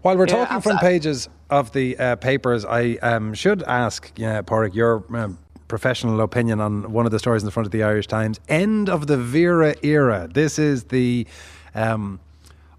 While 0.02 0.18
we're 0.18 0.28
yeah, 0.28 0.46
talking 0.46 0.62
front 0.62 0.80
pages 0.80 1.30
of 1.50 1.74
the 1.74 1.98
uh, 1.98 2.16
papers, 2.16 2.64
I 2.66 2.94
um, 3.02 3.34
should 3.34 3.64
ask, 3.64 4.12
yeah, 4.16 4.42
Páraic, 4.42 4.74
your 4.74 5.04
um, 5.14 5.38
professional 5.68 6.22
opinion 6.22 6.62
on 6.62 6.94
one 6.94 7.06
of 7.06 7.12
the 7.12 7.20
stories 7.20 7.44
in 7.44 7.46
the 7.46 7.52
front 7.52 7.68
of 7.68 7.72
the 7.72 7.84
Irish 7.84 8.08
Times. 8.08 8.40
End 8.48 8.90
of 8.90 9.08
the 9.08 9.18
Vera 9.18 9.76
era. 9.84 10.28
This 10.32 10.58
is 10.58 10.86
the. 10.86 11.28
Um, 11.76 12.20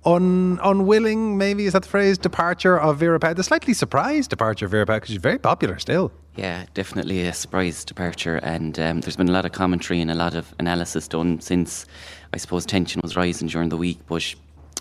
un, 0.04 0.58
unwilling, 0.62 1.36
maybe 1.36 1.66
is 1.66 1.72
that 1.72 1.82
the 1.82 1.88
phrase, 1.88 2.18
departure 2.18 2.78
of 2.78 2.98
Vera 2.98 3.18
Pauw. 3.18 3.34
The 3.34 3.42
slightly 3.42 3.74
surprised 3.74 4.30
departure 4.30 4.66
of 4.66 4.70
Vera 4.70 4.86
Pauw 4.86 4.96
because 4.96 5.08
she's 5.08 5.18
very 5.18 5.38
popular 5.38 5.78
still. 5.78 6.12
Yeah, 6.36 6.64
definitely 6.74 7.26
a 7.26 7.32
surprise 7.32 7.84
departure, 7.84 8.36
and 8.36 8.78
um, 8.78 9.00
there's 9.00 9.16
been 9.16 9.28
a 9.28 9.32
lot 9.32 9.44
of 9.44 9.52
commentary 9.52 10.00
and 10.00 10.10
a 10.10 10.14
lot 10.14 10.34
of 10.34 10.54
analysis 10.58 11.08
done 11.08 11.40
since, 11.40 11.86
I 12.32 12.38
suppose, 12.38 12.64
tension 12.64 13.00
was 13.02 13.16
rising 13.16 13.48
during 13.48 13.68
the 13.68 13.76
week. 13.76 13.98
But 14.06 14.34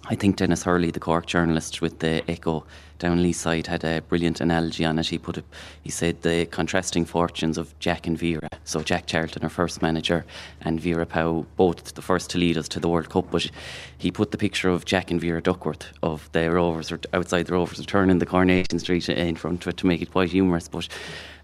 I 0.05 0.15
think 0.15 0.37
Dennis 0.37 0.63
Hurley, 0.63 0.91
the 0.91 0.99
Cork 0.99 1.25
journalist 1.25 1.81
with 1.81 1.99
the 1.99 2.23
Echo 2.29 2.65
down 2.97 3.21
Lee 3.21 3.33
side, 3.33 3.67
had 3.67 3.83
a 3.83 4.01
brilliant 4.01 4.41
analogy 4.41 4.83
on 4.85 4.97
it. 4.97 5.07
He 5.07 5.17
put 5.17 5.37
it, 5.37 5.45
he 5.81 5.91
said 5.91 6.21
the 6.21 6.45
contrasting 6.47 7.05
fortunes 7.05 7.57
of 7.57 7.77
Jack 7.79 8.07
and 8.07 8.17
Vera. 8.17 8.49
So 8.63 8.81
Jack 8.81 9.05
Charlton, 9.05 9.43
our 9.43 9.49
first 9.49 9.81
manager, 9.81 10.25
and 10.61 10.79
Vera 10.79 11.05
Pauw, 11.05 11.45
both 11.57 11.93
the 11.93 12.01
first 12.01 12.29
to 12.31 12.37
lead 12.37 12.57
us 12.57 12.67
to 12.69 12.79
the 12.79 12.89
World 12.89 13.09
Cup. 13.09 13.29
But 13.29 13.51
he 13.97 14.09
put 14.09 14.31
the 14.31 14.37
picture 14.37 14.69
of 14.69 14.85
Jack 14.85 15.11
and 15.11 15.21
Vera 15.21 15.41
Duckworth 15.41 15.85
of 16.01 16.29
the 16.31 16.49
Rovers 16.49 16.91
outside 17.13 17.45
the 17.47 17.53
Rovers 17.53 17.85
turning 17.85 18.19
the 18.19 18.25
Coronation 18.25 18.79
Street 18.79 19.07
in 19.09 19.35
front 19.35 19.63
of 19.63 19.67
it 19.67 19.77
to 19.77 19.87
make 19.87 20.01
it 20.01 20.11
quite 20.11 20.31
humorous. 20.31 20.67
But 20.67 20.87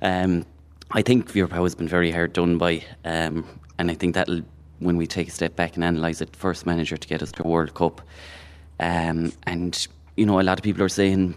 um, 0.01 0.45
I 0.91 1.01
think 1.01 1.29
Vera 1.29 1.47
Pauw 1.47 1.63
has 1.63 1.75
been 1.75 1.87
very 1.87 2.11
hard 2.11 2.33
done 2.33 2.57
by, 2.57 2.83
um, 3.03 3.45
and 3.77 3.91
I 3.91 3.93
think 3.93 4.15
that'll 4.15 4.41
when 4.79 4.97
we 4.97 5.07
take 5.07 5.27
a 5.27 5.31
step 5.31 5.55
back 5.55 5.75
and 5.75 5.83
analyse 5.83 6.21
it, 6.21 6.35
first 6.35 6.65
manager 6.65 6.97
to 6.97 7.07
get 7.07 7.23
us 7.23 7.31
to 7.33 7.43
a 7.43 7.47
World 7.47 7.73
Cup. 7.73 8.01
Um, 8.79 9.31
and, 9.43 9.87
you 10.17 10.25
know, 10.25 10.39
a 10.39 10.43
lot 10.43 10.57
of 10.59 10.63
people 10.63 10.83
are 10.83 10.89
saying 10.89 11.35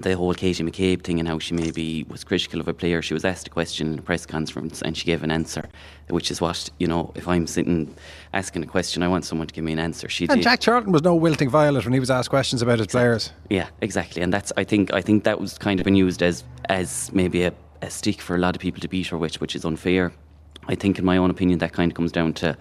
the 0.00 0.14
whole 0.14 0.34
Katie 0.34 0.62
McCabe 0.62 1.02
thing 1.02 1.18
and 1.18 1.28
how 1.28 1.38
she 1.38 1.54
maybe 1.54 2.04
was 2.08 2.22
critical 2.22 2.60
of 2.60 2.68
a 2.68 2.74
player. 2.74 3.00
She 3.00 3.14
was 3.14 3.24
asked 3.24 3.46
a 3.46 3.50
question 3.50 3.94
in 3.94 3.98
a 3.98 4.02
press 4.02 4.26
conference 4.26 4.82
and 4.82 4.96
she 4.96 5.06
gave 5.06 5.22
an 5.22 5.30
answer, 5.30 5.68
which 6.08 6.30
is 6.30 6.40
what, 6.40 6.68
you 6.78 6.86
know, 6.86 7.12
if 7.14 7.26
I'm 7.26 7.46
sitting 7.46 7.94
asking 8.34 8.62
a 8.62 8.66
question, 8.66 9.02
I 9.02 9.08
want 9.08 9.24
someone 9.24 9.46
to 9.46 9.54
give 9.54 9.64
me 9.64 9.72
an 9.72 9.78
answer. 9.78 10.08
She 10.08 10.26
and 10.26 10.36
did. 10.36 10.44
Jack 10.44 10.60
Charlton 10.60 10.92
was 10.92 11.02
no 11.02 11.14
wilting 11.14 11.48
violet 11.48 11.84
when 11.84 11.94
he 11.94 12.00
was 12.00 12.10
asked 12.10 12.30
questions 12.30 12.60
about 12.60 12.78
his 12.78 12.88
players. 12.88 13.32
Yeah, 13.48 13.68
exactly. 13.80 14.22
And 14.22 14.32
that's, 14.32 14.52
I 14.56 14.64
think, 14.64 14.92
I 14.92 15.00
think 15.00 15.24
that 15.24 15.40
was 15.40 15.56
kind 15.56 15.80
of 15.80 15.84
been 15.84 15.96
used 15.96 16.22
as, 16.22 16.44
as 16.68 17.10
maybe 17.12 17.44
a, 17.44 17.54
a 17.80 17.90
stick 17.90 18.20
for 18.20 18.36
a 18.36 18.38
lot 18.38 18.54
of 18.54 18.60
people 18.60 18.80
to 18.82 18.88
beat 18.88 19.06
her 19.08 19.18
with, 19.18 19.40
which 19.40 19.56
is 19.56 19.64
unfair. 19.64 20.12
I 20.68 20.74
think, 20.74 20.98
in 20.98 21.04
my 21.04 21.16
own 21.16 21.30
opinion, 21.30 21.60
that 21.60 21.72
kind 21.72 21.90
of 21.90 21.96
comes 21.96 22.12
down 22.12 22.32
to 22.34 22.56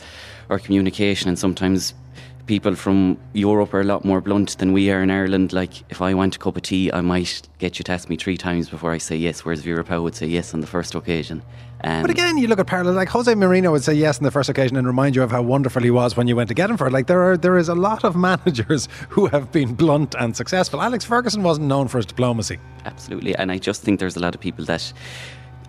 our 0.50 0.60
communication 0.60 1.28
and 1.28 1.38
sometimes 1.38 1.96
people 2.46 2.76
from 2.76 3.18
Europe 3.34 3.74
are 3.74 3.82
a 3.82 3.86
lot 3.86 4.06
more 4.06 4.22
blunt 4.22 4.58
than 4.58 4.74
we 4.74 4.92
are 4.92 5.02
in 5.02 5.12
Ireland. 5.12 5.54
Like, 5.54 5.90
if 5.90 6.02
I 6.02 6.14
want 6.14 6.36
a 6.36 6.40
cup 6.40 6.56
of 6.56 6.62
tea, 6.62 6.92
I 6.92 7.02
might 7.02 7.42
get 7.60 7.80
you 7.80 7.84
to 7.84 7.92
ask 7.92 8.10
me 8.10 8.16
three 8.16 8.38
times 8.38 8.70
before 8.70 8.92
I 8.92 8.98
say 8.98 9.16
yes, 9.16 9.44
whereas 9.44 9.62
Vera 9.62 9.84
Pauw 9.84 10.04
would 10.04 10.16
say 10.16 10.28
yes 10.28 10.54
on 10.54 10.62
the 10.62 10.68
first 10.68 10.96
occasion. 10.96 11.42
Um, 11.84 12.02
but 12.02 12.10
again, 12.10 12.38
you 12.38 12.48
look 12.48 12.60
at 12.60 12.68
parallel, 12.68 12.94
like 12.94 13.10
Jose 13.10 13.32
Mourinho 13.32 13.72
would 13.72 13.84
say 13.84 13.94
yes 13.94 14.18
on 14.18 14.24
the 14.24 14.32
first 14.32 14.50
occasion 14.50 14.78
and 14.78 14.88
remind 14.88 15.16
you 15.16 15.24
of 15.24 15.32
how 15.32 15.42
wonderful 15.42 15.84
he 15.84 15.92
was 15.92 16.16
when 16.16 16.28
you 16.28 16.36
went 16.36 16.48
to 16.48 16.54
get 16.54 16.70
him 16.70 16.78
for 16.78 16.88
it. 16.88 16.94
Like, 16.94 17.08
there 17.08 17.22
are 17.22 17.38
there 17.38 17.58
is 17.58 17.70
a 17.70 17.76
lot 17.76 18.04
of 18.04 18.16
managers 18.30 18.88
who 19.10 19.28
have 19.28 19.52
been 19.52 19.74
blunt 19.74 20.16
and 20.18 20.36
successful. 20.36 20.82
Alex 20.82 21.06
Ferguson 21.06 21.44
wasn't 21.44 21.68
known 21.68 21.88
for 21.88 21.98
his 21.98 22.06
diplomacy. 22.06 22.60
Absolutely. 22.86 23.36
And 23.36 23.52
I 23.52 23.58
just 23.58 23.82
think 23.82 24.00
there's 24.00 24.16
a 24.16 24.22
lot 24.22 24.36
of 24.36 24.42
people 24.42 24.66
that 24.66 24.94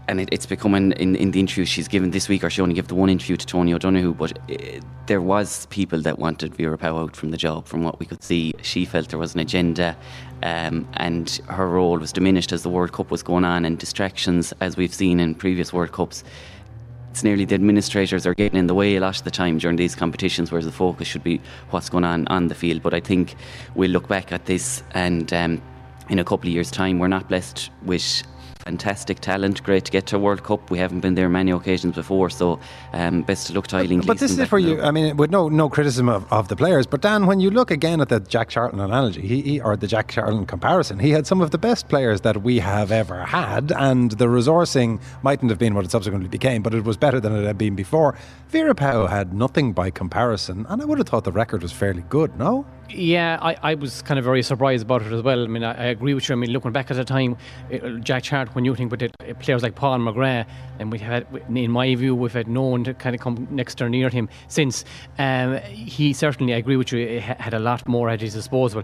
and 0.09 0.21
it, 0.21 0.29
it's 0.33 0.47
becoming 0.47 0.93
in, 0.93 1.17
in 1.17 1.31
the 1.31 1.41
interview 1.41 1.65
she's 1.65 1.89
given 1.89 2.11
this 2.11 2.29
week, 2.29 2.45
or 2.45 2.51
she 2.51 2.63
only 2.63 2.75
gave 2.75 2.89
the 2.89 2.95
one 2.95 3.09
interview 3.09 3.37
to 3.37 3.47
Tony 3.47 3.73
O'Donoghue, 3.73 4.15
but 4.15 4.39
it, 4.49 4.83
there 5.07 5.21
was 5.21 5.67
people 5.67 6.01
that 6.03 6.19
wanted 6.19 6.55
Vera 6.55 6.79
Pauw 6.79 7.03
out 7.03 7.17
from 7.17 7.31
the 7.31 7.37
job. 7.37 7.67
From 7.67 7.83
what 7.83 7.99
we 7.99 8.07
could 8.07 8.23
see, 8.23 8.53
she 8.63 8.85
felt 8.85 9.09
there 9.09 9.19
was 9.19 9.35
an 9.35 9.41
agenda, 9.41 9.97
um, 10.43 10.89
and 10.95 11.41
her 11.49 11.69
role 11.69 11.99
was 11.99 12.13
diminished 12.13 12.53
as 12.53 12.63
the 12.63 12.69
World 12.69 12.93
Cup 12.93 13.11
was 13.11 13.23
going 13.23 13.45
on, 13.45 13.65
and 13.65 13.79
distractions, 13.79 14.53
as 14.61 14.77
we've 14.77 14.95
seen 14.95 15.21
in 15.21 15.35
previous 15.35 15.73
World 15.73 15.93
Cups. 15.93 16.25
It's 17.11 17.25
nearly 17.25 17.47
the 17.47 17.55
administrators 17.55 18.27
are 18.27 18.35
getting 18.35 18.59
in 18.59 18.67
the 18.67 18.75
way 18.75 18.97
a 18.97 19.01
lot 19.01 19.17
of 19.17 19.25
the 19.25 19.31
time 19.31 19.57
during 19.57 19.77
these 19.77 19.95
competitions, 19.95 20.53
whereas 20.53 20.67
the 20.67 20.73
focus 20.73 21.09
should 21.09 21.25
be 21.25 21.41
what's 21.71 21.89
going 21.89 22.05
on 22.05 22.29
on 22.29 22.49
the 22.49 22.55
field. 22.55 22.83
But 22.83 22.93
I 22.93 23.01
think 23.01 23.35
we'll 23.75 23.91
look 23.91 24.07
back 24.09 24.33
at 24.33 24.47
this 24.47 24.83
and. 24.93 25.33
Um, 25.33 25.63
in 26.09 26.19
a 26.19 26.25
couple 26.25 26.49
of 26.49 26.55
years' 26.55 26.71
time, 26.71 26.99
we're 26.99 27.09
not 27.09 27.29
blessed 27.29 27.71
with 27.83 28.23
fantastic 28.67 29.21
talent. 29.21 29.63
Great 29.63 29.85
to 29.85 29.93
get 29.93 30.07
to 30.07 30.17
a 30.17 30.19
World 30.19 30.43
Cup. 30.43 30.71
We 30.71 30.79
haven't 30.79 31.01
been 31.01 31.15
there 31.15 31.29
many 31.29 31.53
occasions 31.53 31.95
before, 31.95 32.29
so 32.31 32.59
um, 32.93 33.23
best 33.23 33.47
to 33.47 33.53
look 33.53 33.69
to 33.69 33.77
Eileen. 33.77 34.01
But, 34.01 34.19
this 34.19 34.37
is 34.37 34.49
for 34.49 34.59
you. 34.59 34.83
I 34.83 34.91
mean, 34.91 35.17
with 35.17 35.31
no 35.31 35.49
no 35.49 35.69
criticism 35.69 36.09
of, 36.09 36.31
of 36.33 36.49
the 36.49 36.57
players, 36.57 36.87
but 36.87 37.01
Dan, 37.01 37.27
when 37.27 37.39
you 37.39 37.51
look 37.51 37.71
again 37.71 38.01
at 38.01 38.09
the 38.09 38.21
Jack 38.21 38.49
Charlton 38.49 38.81
analogy, 38.81 39.23
he, 39.27 39.41
he, 39.43 39.61
or 39.61 39.77
the 39.77 39.87
Jack 39.87 40.09
Charlton 40.09 40.47
comparison, 40.47 40.99
he 40.99 41.11
had 41.11 41.27
some 41.27 41.41
of 41.41 41.53
the 41.53 41.59
best 41.59 41.89
players 41.89 42.23
that 42.23 42.43
we 42.43 42.59
have 42.59 42.91
ever 42.91 43.25
had, 43.25 43.73
and 43.77 44.11
the 44.13 44.27
resourcing 44.27 45.01
mightn't 45.23 45.51
have 45.51 45.61
been 45.61 45.75
what 45.75 45.85
it 45.85 45.91
subsequently 45.93 46.29
became, 46.29 46.63
but 46.63 46.75
it 46.75 46.85
was 46.85 46.97
better 46.97 47.21
than 47.21 47.33
it 47.37 47.47
had 47.47 47.59
been 47.59 47.77
before. 47.77 48.17
Vera 48.49 48.75
Pauw 48.75 49.09
had 49.09 49.33
nothing 49.33 49.73
by 49.73 49.91
comparison, 49.91 50.67
and 50.69 50.83
I 50.83 50.85
would 50.85 50.99
have 50.99 51.09
thought 51.09 51.25
the 51.25 51.33
record 51.33 51.63
was 51.63 51.73
fairly 51.73 52.05
good. 52.09 52.37
No. 52.37 52.67
Yeah, 52.89 53.39
I, 53.43 53.57
I 53.63 53.75
was 53.75 54.03
kind 54.03 54.19
of 54.19 54.25
very 54.25 54.43
surprised 54.43 54.85
about 54.85 55.03
it 55.03 55.13
as 55.13 55.23
well. 55.23 55.43
I 55.43 55.47
mean, 55.49 55.65
I, 55.65 55.73
I 55.73 55.87
agree 55.87 56.15
with 56.15 56.29
you. 56.29 56.35
I 56.35 56.37
mean, 56.37 56.51
looking 56.51 56.71
back 56.71 56.91
at 56.91 56.97
the 56.97 57.05
time, 57.05 57.37
it, 57.69 57.83
Jack 58.05 58.23
Charlton, 58.23 58.56
when 58.57 58.65
you 58.65 58.75
think 58.75 58.91
about 58.91 59.03
it, 59.03 59.39
players 59.39 59.63
like 59.63 59.75
Paul 59.75 59.99
McGrath, 59.99 60.47
and 60.79 60.91
we 60.91 60.99
had, 60.99 61.27
in 61.55 61.71
my 61.71 61.95
view, 61.95 62.15
we've 62.15 62.33
had 62.33 62.49
no 62.49 62.63
one 62.63 62.85
to 62.85 62.95
kind 62.95 63.15
of 63.15 63.21
come 63.21 63.47
next 63.51 63.83
or 63.83 63.91
near 63.91 64.09
him 64.09 64.31
since. 64.49 64.83
Um, 65.19 65.59
he 65.59 66.15
certainly, 66.15 66.55
I 66.55 66.57
agree 66.57 66.77
with 66.77 66.91
you, 66.91 67.21
had 67.21 67.53
a 67.53 67.59
lot 67.59 67.87
more 67.87 68.09
at 68.09 68.23
his 68.23 68.33
disposal. 68.33 68.83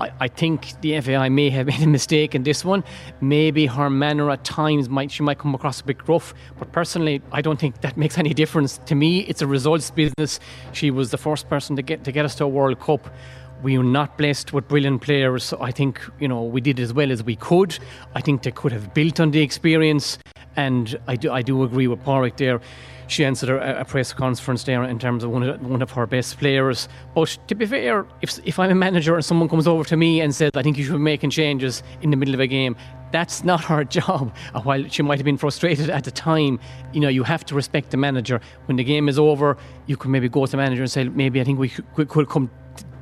I, 0.00 0.12
I 0.20 0.28
think 0.28 0.80
the 0.82 1.00
FAI 1.00 1.30
may 1.30 1.50
have 1.50 1.66
made 1.72 1.82
a 1.82 1.88
mistake 1.88 2.36
in 2.36 2.44
this 2.44 2.64
one. 2.64 2.84
Maybe 3.20 3.66
her 3.66 3.90
manner 3.90 4.30
at 4.30 4.44
times 4.44 4.88
might 4.88 5.10
she 5.10 5.24
might 5.24 5.40
come 5.40 5.52
across 5.52 5.80
a 5.80 5.84
bit 5.84 5.98
gruff, 5.98 6.32
but 6.56 6.70
personally, 6.70 7.20
I 7.32 7.42
don't 7.42 7.58
think 7.58 7.80
that 7.80 7.96
makes 7.96 8.18
any 8.18 8.32
difference. 8.32 8.78
To 8.86 8.94
me, 8.94 9.22
it's 9.22 9.42
a 9.42 9.48
results 9.48 9.90
business. 9.90 10.38
She 10.72 10.92
was 10.92 11.10
the 11.10 11.18
first 11.18 11.48
person 11.48 11.74
to 11.74 11.82
get 11.82 12.04
to 12.04 12.12
get 12.12 12.24
us 12.24 12.36
to 12.36 12.44
a 12.44 12.48
World 12.48 12.78
Cup 12.78 13.12
we 13.62 13.76
are 13.76 13.82
not 13.82 14.16
blessed 14.18 14.52
with 14.52 14.68
brilliant 14.68 15.02
players. 15.02 15.52
I 15.60 15.70
think 15.70 16.00
you 16.20 16.28
know 16.28 16.42
we 16.42 16.60
did 16.60 16.80
as 16.80 16.92
well 16.92 17.10
as 17.10 17.22
we 17.22 17.36
could. 17.36 17.78
I 18.14 18.20
think 18.20 18.42
they 18.42 18.50
could 18.50 18.72
have 18.72 18.94
built 18.94 19.20
on 19.20 19.30
the 19.30 19.40
experience, 19.40 20.18
and 20.56 20.98
I 21.06 21.16
do 21.16 21.32
I 21.32 21.42
do 21.42 21.62
agree 21.62 21.86
with 21.86 22.02
Páraic 22.04 22.36
there 22.36 22.60
she 23.08 23.24
answered 23.24 23.48
a, 23.48 23.80
a, 23.80 23.84
press 23.84 24.12
conference 24.12 24.64
there 24.64 24.84
in 24.84 24.98
terms 24.98 25.24
of 25.24 25.30
one 25.30 25.42
of, 25.42 25.60
one 25.62 25.82
of 25.82 25.90
her 25.92 26.06
best 26.06 26.38
players. 26.38 26.88
But 27.14 27.36
to 27.48 27.54
be 27.54 27.66
fair, 27.66 28.06
if, 28.20 28.38
if 28.44 28.58
I'm 28.58 28.70
a 28.70 28.74
manager 28.74 29.14
and 29.14 29.24
someone 29.24 29.48
comes 29.48 29.66
over 29.66 29.82
to 29.84 29.96
me 29.96 30.20
and 30.20 30.34
says, 30.34 30.50
I 30.54 30.62
think 30.62 30.78
you 30.78 30.84
should 30.84 30.92
be 30.92 30.98
making 30.98 31.30
changes 31.30 31.82
in 32.02 32.10
the 32.10 32.16
middle 32.16 32.34
of 32.34 32.40
a 32.40 32.46
game, 32.46 32.76
that's 33.10 33.42
not 33.42 33.64
her 33.64 33.84
job. 33.98 34.34
While 34.62 34.86
she 34.88 35.02
might 35.02 35.18
have 35.18 35.24
been 35.24 35.38
frustrated 35.38 35.90
at 35.90 36.04
the 36.04 36.10
time, 36.10 36.60
you 36.92 37.00
know, 37.00 37.08
you 37.08 37.24
have 37.24 37.44
to 37.46 37.54
respect 37.54 37.90
the 37.90 37.96
manager. 37.96 38.40
When 38.66 38.76
the 38.76 38.84
game 38.84 39.08
is 39.08 39.18
over, 39.18 39.56
you 39.86 39.96
can 39.96 40.10
maybe 40.10 40.28
go 40.28 40.44
to 40.44 40.50
the 40.50 40.58
manager 40.58 40.82
and 40.82 40.90
say, 40.90 41.04
maybe 41.04 41.40
I 41.40 41.44
think 41.44 41.58
we 41.58 41.70
could, 41.70 42.08
could 42.08 42.28
come, 42.28 42.50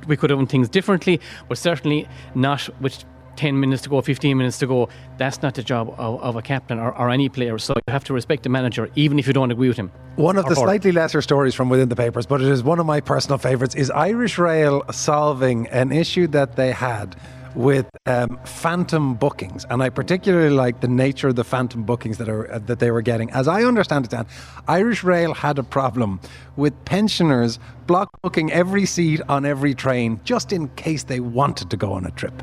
we 0.06 0.16
could 0.16 0.30
have 0.30 0.38
done 0.38 0.46
things 0.46 0.68
differently, 0.68 1.20
but 1.48 1.58
certainly 1.58 2.08
not 2.34 2.68
with 2.80 3.04
10 3.36 3.60
minutes 3.60 3.82
to 3.82 3.88
go, 3.88 4.00
15 4.00 4.36
minutes 4.36 4.58
to 4.58 4.66
go. 4.66 4.88
That's 5.18 5.42
not 5.42 5.54
the 5.54 5.62
job 5.62 5.94
of, 5.98 6.20
of 6.22 6.36
a 6.36 6.42
captain 6.42 6.78
or, 6.78 6.96
or, 6.96 7.10
any 7.10 7.28
player. 7.28 7.58
So 7.58 7.74
you 7.74 7.92
have 7.92 8.04
to 8.04 8.14
respect 8.14 8.42
the 8.42 8.48
manager, 8.48 8.90
even 8.96 9.18
if 9.18 9.26
you 9.26 9.32
don't 9.32 9.50
agree 9.50 9.68
with 9.68 9.76
him. 9.76 9.92
One 10.16 10.36
of 10.36 10.46
the 10.46 10.54
slightly 10.54 10.92
lesser 10.92 11.22
stories 11.22 11.54
from 11.54 11.68
within 11.68 11.88
the 11.88 11.96
papers, 11.96 12.26
but 12.26 12.40
it 12.40 12.48
is 12.48 12.62
one 12.62 12.78
of 12.78 12.86
my 12.86 13.00
personal 13.00 13.38
favourites, 13.38 13.74
is 13.74 13.90
Irish 13.90 14.38
Rail 14.38 14.82
solving 14.90 15.66
an 15.68 15.92
issue 15.92 16.26
that 16.28 16.56
they 16.56 16.72
had 16.72 17.16
with 17.56 17.88
um, 18.04 18.38
phantom 18.44 19.14
bookings, 19.14 19.64
and 19.70 19.82
I 19.82 19.88
particularly 19.88 20.50
like 20.50 20.80
the 20.80 20.88
nature 20.88 21.28
of 21.28 21.36
the 21.36 21.44
phantom 21.44 21.82
bookings 21.84 22.18
that 22.18 22.28
are 22.28 22.52
uh, 22.52 22.58
that 22.60 22.78
they 22.78 22.90
were 22.90 23.02
getting. 23.02 23.30
As 23.30 23.48
I 23.48 23.64
understand 23.64 24.04
it, 24.04 24.10
Dan, 24.10 24.26
Irish 24.68 25.02
Rail 25.02 25.34
had 25.34 25.58
a 25.58 25.62
problem 25.62 26.20
with 26.56 26.72
pensioners 26.84 27.58
block 27.86 28.10
booking 28.22 28.52
every 28.52 28.84
seat 28.84 29.20
on 29.28 29.44
every 29.44 29.74
train 29.74 30.20
just 30.24 30.52
in 30.52 30.68
case 30.76 31.04
they 31.04 31.20
wanted 31.20 31.70
to 31.70 31.76
go 31.76 31.92
on 31.92 32.04
a 32.04 32.10
trip. 32.10 32.42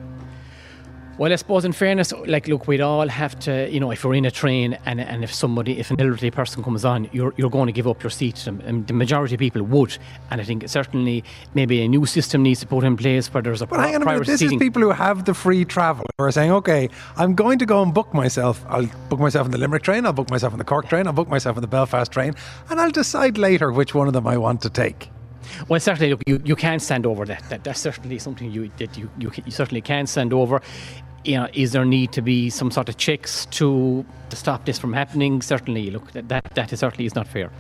Well, 1.20 1.32
I 1.32 1.36
suppose 1.36 1.63
in 1.63 1.74
fairness, 1.74 2.12
like, 2.25 2.48
look, 2.48 2.67
we'd 2.67 2.82
all 2.82 3.08
have 3.08 3.38
to, 3.41 3.70
you 3.70 3.79
know, 3.79 3.91
if 3.91 4.03
we're 4.03 4.15
in 4.15 4.25
a 4.25 4.32
train 4.32 4.79
and, 4.88 5.00
and 5.00 5.24
if 5.24 5.32
somebody, 5.32 5.79
if 5.79 5.91
an 5.91 6.01
elderly 6.01 6.32
person 6.32 6.63
comes 6.63 6.84
on, 6.84 7.08
you're, 7.12 7.36
you're 7.38 7.51
going 7.51 7.67
to 7.67 7.72
give 7.72 7.88
up 7.88 8.01
your 8.01 8.10
seat 8.10 8.38
to 8.38 8.46
them. 8.46 8.62
And 8.65 8.88
the 8.88 8.93
majority 8.93 9.36
of 9.36 9.39
people 9.39 9.62
would. 9.62 9.96
And 10.32 10.41
I 10.41 10.43
think 10.43 10.67
certainly 10.67 11.24
maybe 11.53 11.84
a 11.84 11.88
new 11.88 12.08
system 12.08 12.41
needs 12.41 12.62
to 12.62 12.67
put 12.67 12.84
in 12.84 12.98
place 12.98 13.32
where 13.32 13.43
there's 13.43 13.62
a 13.62 13.67
but 13.67 13.79
hang 13.79 13.93
on 13.93 14.01
a 14.01 14.05
minute, 14.05 14.25
this 14.25 14.39
seating. 14.39 14.58
is 14.58 14.60
people 14.60 14.82
who 14.82 14.89
have 14.89 15.25
the 15.25 15.36
free 15.36 15.65
travel 15.65 16.08
who 16.17 16.24
are 16.24 16.32
saying, 16.32 16.51
okay, 16.51 16.89
I'm 17.15 17.36
going 17.36 17.60
to 17.60 17.67
go 17.67 17.84
and 17.84 17.93
book 17.93 18.12
myself. 18.12 18.65
I'll 18.67 18.89
book 19.10 19.20
myself 19.20 19.46
on 19.46 19.51
the 19.51 19.60
Limerick 19.60 19.84
train, 19.84 20.08
I'll 20.08 20.13
book 20.13 20.32
myself 20.32 20.53
on 20.53 20.58
the 20.58 20.65
Cork 20.65 20.89
train, 20.89 21.05
I'll 21.05 21.13
book 21.13 21.29
myself 21.29 21.58
on 21.58 21.62
the 21.62 21.67
Belfast 21.67 22.12
train, 22.12 22.34
and 22.72 22.82
I'll 22.82 22.89
decide 22.89 23.38
later 23.38 23.72
which 23.72 23.93
one 23.93 24.08
of 24.08 24.13
them 24.13 24.25
I 24.25 24.38
want 24.38 24.62
to 24.63 24.70
take. 24.72 25.12
Well, 25.68 25.80
certainly, 25.80 26.12
look, 26.12 26.24
you, 26.28 26.42
you 26.44 26.56
can't 26.56 26.82
stand 26.82 27.06
over 27.06 27.26
that. 27.26 27.44
that. 27.50 27.64
That's 27.64 27.80
certainly 27.80 28.20
something 28.20 28.52
you 28.52 28.72
that 28.78 28.98
you, 28.98 29.10
you, 29.18 29.32
you 29.46 29.52
certainly 29.52 29.82
can 29.82 30.08
stand 30.08 30.34
over 30.34 30.62
you 31.25 31.38
know, 31.38 31.48
is 31.53 31.72
there 31.72 31.86
need 31.86 32.12
to 32.13 32.22
be 32.22 32.50
some 32.50 32.72
sort 32.72 32.89
of 32.89 32.98
checks 32.98 33.46
to 33.48 34.06
to 34.30 34.36
stop 34.36 34.65
this 34.65 34.77
from 34.77 34.94
happening? 34.94 35.42
Certainly, 35.42 35.92
look, 35.92 36.12
that 36.12 36.27
that, 36.30 36.53
that 36.56 36.74
is 36.74 36.80
certainly 36.80 37.06
is 37.06 37.15
not 37.15 37.27
fair. 37.27 37.51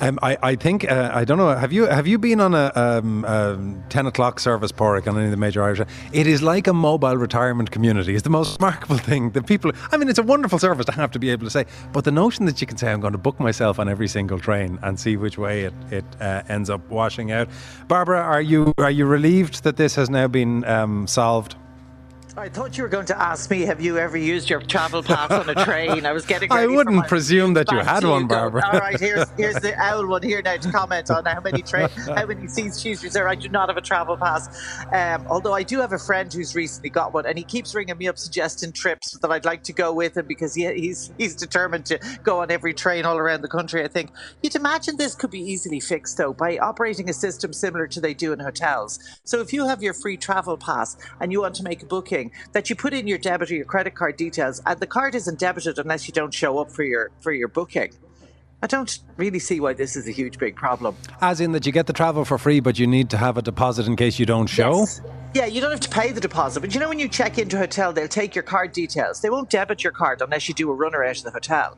Um, 0.00 0.18
I, 0.22 0.36
I 0.42 0.54
think 0.56 0.90
uh, 0.90 1.10
I 1.14 1.24
don't 1.24 1.38
know. 1.38 1.54
Have 1.54 1.72
you 1.72 1.86
have 1.86 2.06
you 2.06 2.18
been 2.18 2.40
on 2.40 2.54
a 2.54 2.72
um, 2.74 3.24
um, 3.24 3.82
ten 3.88 4.06
o'clock 4.06 4.40
service, 4.40 4.72
Páraic, 4.72 5.06
on 5.06 5.16
any 5.16 5.26
of 5.26 5.30
the 5.30 5.36
major 5.36 5.62
Irish? 5.62 5.80
It 6.12 6.26
is 6.26 6.42
like 6.42 6.66
a 6.66 6.72
mobile 6.72 7.16
retirement 7.16 7.70
community. 7.70 8.14
It's 8.14 8.24
the 8.24 8.30
most 8.30 8.58
remarkable 8.60 8.98
thing. 8.98 9.30
The 9.30 9.42
people. 9.42 9.70
I 9.92 9.96
mean, 9.96 10.08
it's 10.08 10.18
a 10.18 10.24
wonderful 10.24 10.58
service 10.58 10.86
to 10.86 10.92
have 10.92 11.12
to 11.12 11.18
be 11.18 11.30
able 11.30 11.44
to 11.44 11.50
say. 11.50 11.66
But 11.92 12.04
the 12.04 12.12
notion 12.12 12.46
that 12.46 12.60
you 12.60 12.66
can 12.66 12.76
say, 12.76 12.90
"I'm 12.90 13.00
going 13.00 13.12
to 13.12 13.18
book 13.18 13.38
myself 13.38 13.78
on 13.78 13.88
every 13.88 14.08
single 14.08 14.40
train 14.40 14.78
and 14.82 14.98
see 14.98 15.16
which 15.16 15.38
way 15.38 15.62
it 15.62 15.74
it 15.90 16.04
uh, 16.20 16.42
ends 16.48 16.70
up 16.70 16.88
washing 16.90 17.30
out." 17.30 17.48
Barbara, 17.86 18.20
are 18.20 18.42
you 18.42 18.74
are 18.78 18.90
you 18.90 19.06
relieved 19.06 19.62
that 19.62 19.76
this 19.76 19.94
has 19.94 20.10
now 20.10 20.26
been 20.26 20.64
um, 20.64 21.06
solved? 21.06 21.54
I 22.36 22.48
thought 22.48 22.76
you 22.76 22.82
were 22.82 22.88
going 22.88 23.06
to 23.06 23.22
ask 23.22 23.48
me, 23.48 23.60
have 23.60 23.80
you 23.80 23.96
ever 23.96 24.16
used 24.16 24.50
your 24.50 24.60
travel 24.60 25.04
pass 25.04 25.30
on 25.30 25.48
a 25.48 25.64
train? 25.64 26.04
I 26.04 26.10
was 26.10 26.26
getting. 26.26 26.50
I 26.52 26.66
wouldn't 26.66 27.06
presume 27.06 27.54
that 27.54 27.70
you 27.70 27.78
had 27.78 28.02
one, 28.02 28.26
Barbara. 28.26 28.62
All 28.72 28.80
right, 28.80 28.98
here's 28.98 29.30
here's 29.36 29.54
the 29.56 29.72
owl 29.80 30.08
one 30.08 30.22
here 30.22 30.42
now 30.42 30.56
to 30.56 30.72
comment 30.72 31.12
on 31.12 31.24
how 31.26 31.40
many 31.40 31.62
train, 31.62 31.88
how 31.90 32.26
many 32.26 32.48
seats 32.48 32.80
she's 32.80 33.04
reserved. 33.04 33.30
I 33.30 33.36
do 33.36 33.48
not 33.48 33.68
have 33.68 33.76
a 33.76 33.80
travel 33.80 34.16
pass, 34.16 34.48
um, 34.92 35.24
although 35.28 35.52
I 35.52 35.62
do 35.62 35.78
have 35.78 35.92
a 35.92 35.98
friend 35.98 36.32
who's 36.32 36.56
recently 36.56 36.90
got 36.90 37.14
one, 37.14 37.24
and 37.24 37.38
he 37.38 37.44
keeps 37.44 37.72
ringing 37.72 37.96
me 37.98 38.08
up 38.08 38.18
suggesting 38.18 38.72
trips 38.72 39.16
that 39.18 39.30
I'd 39.30 39.44
like 39.44 39.62
to 39.64 39.72
go 39.72 39.92
with 39.92 40.16
him 40.16 40.26
because 40.26 40.56
he, 40.56 40.66
he's 40.74 41.12
he's 41.16 41.36
determined 41.36 41.86
to 41.86 42.00
go 42.24 42.40
on 42.40 42.50
every 42.50 42.74
train 42.74 43.04
all 43.04 43.16
around 43.16 43.42
the 43.42 43.48
country. 43.48 43.84
I 43.84 43.88
think 43.88 44.10
you'd 44.42 44.56
imagine 44.56 44.96
this 44.96 45.14
could 45.14 45.30
be 45.30 45.40
easily 45.40 45.78
fixed 45.78 46.18
though 46.18 46.32
by 46.32 46.58
operating 46.58 47.08
a 47.08 47.12
system 47.12 47.52
similar 47.52 47.86
to 47.86 48.00
they 48.00 48.12
do 48.12 48.32
in 48.32 48.40
hotels. 48.40 48.98
So 49.22 49.40
if 49.40 49.52
you 49.52 49.68
have 49.68 49.84
your 49.84 49.94
free 49.94 50.16
travel 50.16 50.56
pass 50.56 50.96
and 51.20 51.30
you 51.30 51.40
want 51.40 51.54
to 51.54 51.62
make 51.62 51.80
a 51.80 51.86
booking 51.86 52.23
that 52.52 52.70
you 52.70 52.76
put 52.76 52.92
in 52.92 53.06
your 53.06 53.18
debit 53.18 53.50
or 53.50 53.54
your 53.54 53.64
credit 53.64 53.94
card 53.94 54.16
details, 54.16 54.62
and 54.66 54.80
the 54.80 54.86
card 54.86 55.14
isn't 55.14 55.38
debited 55.38 55.78
unless 55.78 56.06
you 56.06 56.12
don't 56.12 56.34
show 56.34 56.58
up 56.58 56.70
for 56.70 56.82
your 56.82 57.10
for 57.20 57.32
your 57.32 57.48
booking. 57.48 57.92
I 58.62 58.66
don't 58.66 58.98
really 59.18 59.40
see 59.40 59.60
why 59.60 59.74
this 59.74 59.94
is 59.94 60.08
a 60.08 60.10
huge 60.10 60.38
big 60.38 60.56
problem. 60.56 60.96
As 61.20 61.38
in 61.38 61.52
that 61.52 61.66
you 61.66 61.72
get 61.72 61.86
the 61.86 61.92
travel 61.92 62.24
for 62.24 62.38
free, 62.38 62.60
but 62.60 62.78
you 62.78 62.86
need 62.86 63.10
to 63.10 63.18
have 63.18 63.36
a 63.36 63.42
deposit 63.42 63.86
in 63.86 63.94
case 63.94 64.18
you 64.18 64.24
don't 64.24 64.46
show. 64.46 64.78
Yes. 64.78 65.02
Yeah, 65.34 65.46
you 65.46 65.60
don't 65.60 65.72
have 65.72 65.80
to 65.80 65.90
pay 65.90 66.12
the 66.12 66.20
deposit, 66.20 66.60
but 66.60 66.72
you 66.72 66.80
know 66.80 66.88
when 66.88 66.98
you 66.98 67.08
check 67.08 67.38
into 67.38 67.56
a 67.56 67.58
hotel, 67.58 67.92
they'll 67.92 68.08
take 68.08 68.34
your 68.34 68.44
card 68.44 68.72
details. 68.72 69.20
They 69.20 69.28
won't 69.28 69.50
debit 69.50 69.84
your 69.84 69.92
card 69.92 70.22
unless 70.22 70.48
you 70.48 70.54
do 70.54 70.70
a 70.70 70.74
runner 70.74 71.04
out 71.04 71.18
of 71.18 71.24
the 71.24 71.32
hotel. 71.32 71.76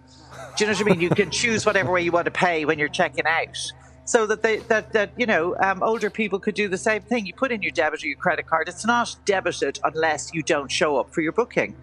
Do 0.57 0.65
you 0.65 0.71
know 0.71 0.77
what 0.77 0.87
I 0.87 0.91
mean? 0.91 1.01
You 1.01 1.11
can 1.11 1.31
choose 1.43 1.67
whatever 1.67 1.91
way 1.91 2.03
you 2.03 2.13
want 2.13 2.27
to 2.27 2.31
pay 2.31 2.65
when 2.65 2.79
you're 2.79 2.89
checking 2.89 3.27
out 3.27 3.73
so 4.07 4.25
that 4.27 4.43
they 4.43 4.59
that 4.59 4.93
that 4.93 5.11
you 5.17 5.27
know 5.27 5.55
um, 5.61 5.83
older 5.83 6.09
people 6.09 6.39
could 6.39 6.55
do 6.55 6.69
the 6.69 6.79
same 6.79 7.03
thing. 7.03 7.27
You 7.27 7.35
put 7.35 7.53
in 7.53 7.61
your 7.61 7.73
debit 7.73 8.03
or 8.03 8.07
your 8.07 8.17
credit 8.17 8.47
card. 8.47 8.69
It's 8.69 8.87
not 8.87 9.15
debited 9.27 9.79
unless 9.85 10.33
you 10.33 10.43
don't 10.43 10.71
show 10.71 10.97
up 10.97 11.13
for 11.13 11.21
your 11.21 11.33
booking. 11.33 11.77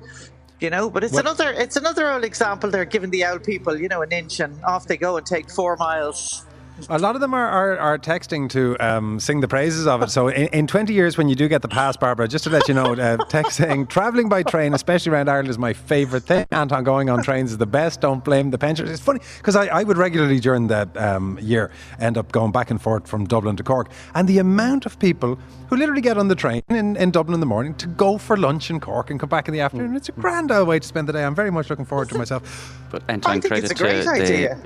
You 0.60 0.70
know, 0.70 0.90
but 0.90 1.04
it's 1.04 1.14
what? 1.14 1.26
another 1.26 1.52
it's 1.52 1.76
another 1.76 2.10
old 2.10 2.24
example. 2.24 2.72
They're 2.72 2.86
giving 2.86 3.12
the 3.12 3.26
old 3.26 3.44
people 3.44 3.78
you 3.78 3.90
know 3.90 4.02
an 4.02 4.12
inch 4.12 4.40
and 4.40 4.64
off 4.64 4.88
they 4.88 4.98
go 4.98 5.18
and 5.18 5.26
take 5.26 5.52
four 5.52 5.76
miles. 5.76 6.46
A 6.90 7.00
lot 7.00 7.16
of 7.16 7.22
them 7.22 7.34
are, 7.34 7.48
are, 7.48 7.78
are 7.78 7.98
texting 7.98 8.50
to 8.50 8.76
um, 8.80 9.20
sing 9.20 9.42
the 9.42 9.48
praises 9.48 9.88
of 9.88 10.02
it. 10.02 10.10
So 10.10 10.28
in, 10.28 10.48
in, 10.48 10.68
20 10.68 10.94
years, 10.94 11.18
when 11.18 11.30
you 11.30 11.36
do 11.36 11.48
get 11.48 11.62
the 11.62 11.68
pass, 11.68 11.96
Barbara, 11.96 12.28
just 12.28 12.44
to 12.46 12.50
let 12.50 12.68
you 12.68 12.74
know, 12.74 12.94
uh, 12.94 13.18
text 13.26 13.58
saying, 13.58 13.88
travelling 13.88 14.28
by 14.28 14.44
train, 14.44 14.74
especially 14.74 15.12
around 15.12 15.30
Ireland, 15.30 15.50
is 15.50 15.58
my 15.58 15.74
favourite 15.74 16.24
thing. 16.24 16.46
Anton, 16.52 16.84
going 16.84 17.10
on 17.10 17.24
trains 17.24 17.52
is 17.52 17.58
the 17.58 17.68
best. 17.68 18.02
Don't 18.02 18.24
blame 18.24 18.50
the 18.52 18.58
pensioners. 18.58 18.92
It's 18.92 19.02
funny 19.02 19.20
because 19.38 19.56
I, 19.56 19.68
I, 19.68 19.84
would 19.84 19.98
regularly 19.98 20.40
during 20.40 20.68
that 20.68 20.96
um, 20.98 21.38
year 21.42 21.72
end 22.00 22.18
up 22.18 22.32
going 22.32 22.52
back 22.52 22.72
and 22.72 22.82
forth 22.82 23.08
from 23.08 23.26
Dublin 23.26 23.56
to 23.58 23.64
Cork. 23.64 23.90
And 24.16 24.28
the 24.28 24.40
amount 24.40 24.86
of 24.86 24.98
people 25.00 25.38
who 25.70 25.78
literally 25.78 26.02
get 26.02 26.18
on 26.18 26.28
the 26.28 26.36
train 26.36 26.62
in, 26.70 26.96
in 26.98 27.12
Dublin 27.12 27.34
in 27.34 27.40
the 27.40 27.46
morning 27.46 27.74
to 27.76 27.88
go 27.88 28.18
for 28.18 28.38
lunch 28.38 28.70
in 28.70 28.80
Cork 28.80 29.10
and 29.10 29.20
come 29.20 29.30
back 29.30 29.48
in 29.48 29.54
the 29.54 29.62
afternoon. 29.62 29.96
It's 29.96 30.10
a 30.10 30.12
grand 30.14 30.52
old 30.52 30.68
way 30.68 30.80
to 30.80 30.88
spend 30.88 31.08
the 31.08 31.14
day. 31.14 31.24
I'm 31.24 31.36
very 31.36 31.52
much 31.52 31.70
looking 31.70 31.86
forward 31.86 32.10
to 32.10 32.18
myself. 32.18 32.78
But 32.92 33.04
Anton, 33.10 33.42
credit 33.42 33.70
to 33.70 33.74
the, 33.76 34.58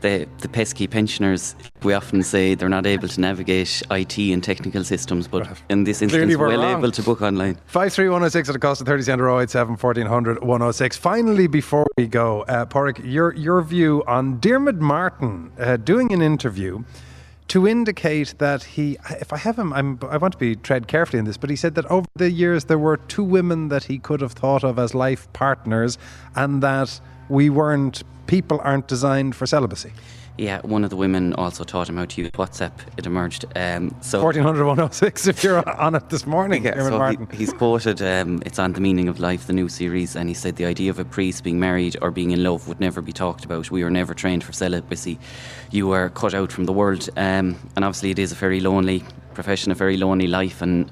the, 0.00 0.28
the 0.38 0.48
pesky 0.48 0.86
pensioners. 0.86 1.54
We 1.82 1.94
often 1.94 2.22
say 2.22 2.54
they're 2.54 2.68
not 2.68 2.86
able 2.86 3.08
to 3.08 3.20
navigate 3.20 3.82
IT 3.90 4.18
and 4.18 4.42
technical 4.42 4.84
systems, 4.84 5.28
but 5.28 5.46
in 5.68 5.84
this 5.84 6.02
instance, 6.02 6.36
we're 6.36 6.48
well 6.48 6.60
wrong. 6.60 6.78
able 6.78 6.90
to 6.90 7.02
book 7.02 7.22
online. 7.22 7.56
53106 7.66 8.48
at 8.48 8.56
a 8.56 8.58
cost 8.58 8.80
of 8.80 8.86
30 8.86 9.02
cent 9.02 9.20
087 9.20 9.76
1400 9.76 10.42
106. 10.42 10.96
Finally, 10.96 11.46
before 11.46 11.86
we 11.96 12.06
go, 12.06 12.42
uh, 12.42 12.66
Páraic, 12.66 13.00
your, 13.04 13.34
your 13.34 13.62
view 13.62 14.02
on 14.06 14.38
Diarmuid 14.40 14.80
Martin 14.80 15.52
uh, 15.58 15.76
doing 15.76 16.12
an 16.12 16.22
interview 16.22 16.82
to 17.48 17.68
indicate 17.68 18.34
that 18.38 18.64
he, 18.64 18.98
if 19.10 19.32
I 19.32 19.36
have 19.36 19.58
him, 19.58 19.72
I'm, 19.72 19.98
I 20.10 20.16
want 20.16 20.32
to 20.32 20.38
be 20.38 20.56
tread 20.56 20.88
carefully 20.88 21.20
in 21.20 21.24
this, 21.24 21.36
but 21.36 21.48
he 21.48 21.56
said 21.56 21.76
that 21.76 21.86
over 21.86 22.06
the 22.16 22.30
years 22.30 22.64
there 22.64 22.78
were 22.78 22.96
two 22.96 23.22
women 23.22 23.68
that 23.68 23.84
he 23.84 23.98
could 23.98 24.20
have 24.20 24.32
thought 24.32 24.64
of 24.64 24.78
as 24.78 24.94
life 24.94 25.32
partners, 25.32 25.96
and 26.34 26.62
that 26.62 27.00
we 27.28 27.48
weren't, 27.48 28.02
people 28.26 28.60
aren't 28.64 28.88
designed 28.88 29.36
for 29.36 29.46
celibacy. 29.46 29.92
Yeah, 30.38 30.60
one 30.60 30.84
of 30.84 30.90
the 30.90 30.96
women 30.96 31.32
also 31.34 31.64
taught 31.64 31.88
him 31.88 31.96
how 31.96 32.04
to 32.04 32.20
use 32.20 32.30
WhatsApp. 32.32 32.72
It 32.98 33.06
emerged. 33.06 33.46
Um, 33.56 33.94
so 34.02 34.22
1400 34.22 35.26
if 35.26 35.42
you're 35.42 35.66
on 35.80 35.94
it 35.94 36.10
this 36.10 36.26
morning. 36.26 36.64
Yeah, 36.64 36.74
so 36.74 37.02
he, 37.06 37.18
he's 37.36 37.52
quoted, 37.54 38.02
um, 38.02 38.42
it's 38.44 38.58
on 38.58 38.74
The 38.74 38.80
Meaning 38.80 39.08
of 39.08 39.18
Life, 39.18 39.46
the 39.46 39.54
new 39.54 39.68
series, 39.68 40.14
and 40.14 40.28
he 40.28 40.34
said 40.34 40.56
the 40.56 40.66
idea 40.66 40.90
of 40.90 40.98
a 40.98 41.04
priest 41.04 41.42
being 41.42 41.58
married 41.58 41.96
or 42.02 42.10
being 42.10 42.32
in 42.32 42.42
love 42.42 42.68
would 42.68 42.80
never 42.80 43.00
be 43.00 43.12
talked 43.12 43.46
about. 43.46 43.70
We 43.70 43.82
were 43.82 43.90
never 43.90 44.12
trained 44.12 44.44
for 44.44 44.52
celibacy. 44.52 45.18
You 45.70 45.86
were 45.86 46.10
cut 46.10 46.34
out 46.34 46.52
from 46.52 46.66
the 46.66 46.72
world. 46.72 47.08
Um, 47.16 47.58
and 47.74 47.84
obviously, 47.84 48.10
it 48.10 48.18
is 48.18 48.32
a 48.32 48.36
very 48.36 48.60
lonely 48.60 49.04
profession, 49.32 49.72
a 49.72 49.74
very 49.74 49.96
lonely 49.96 50.26
life, 50.26 50.60
and 50.60 50.90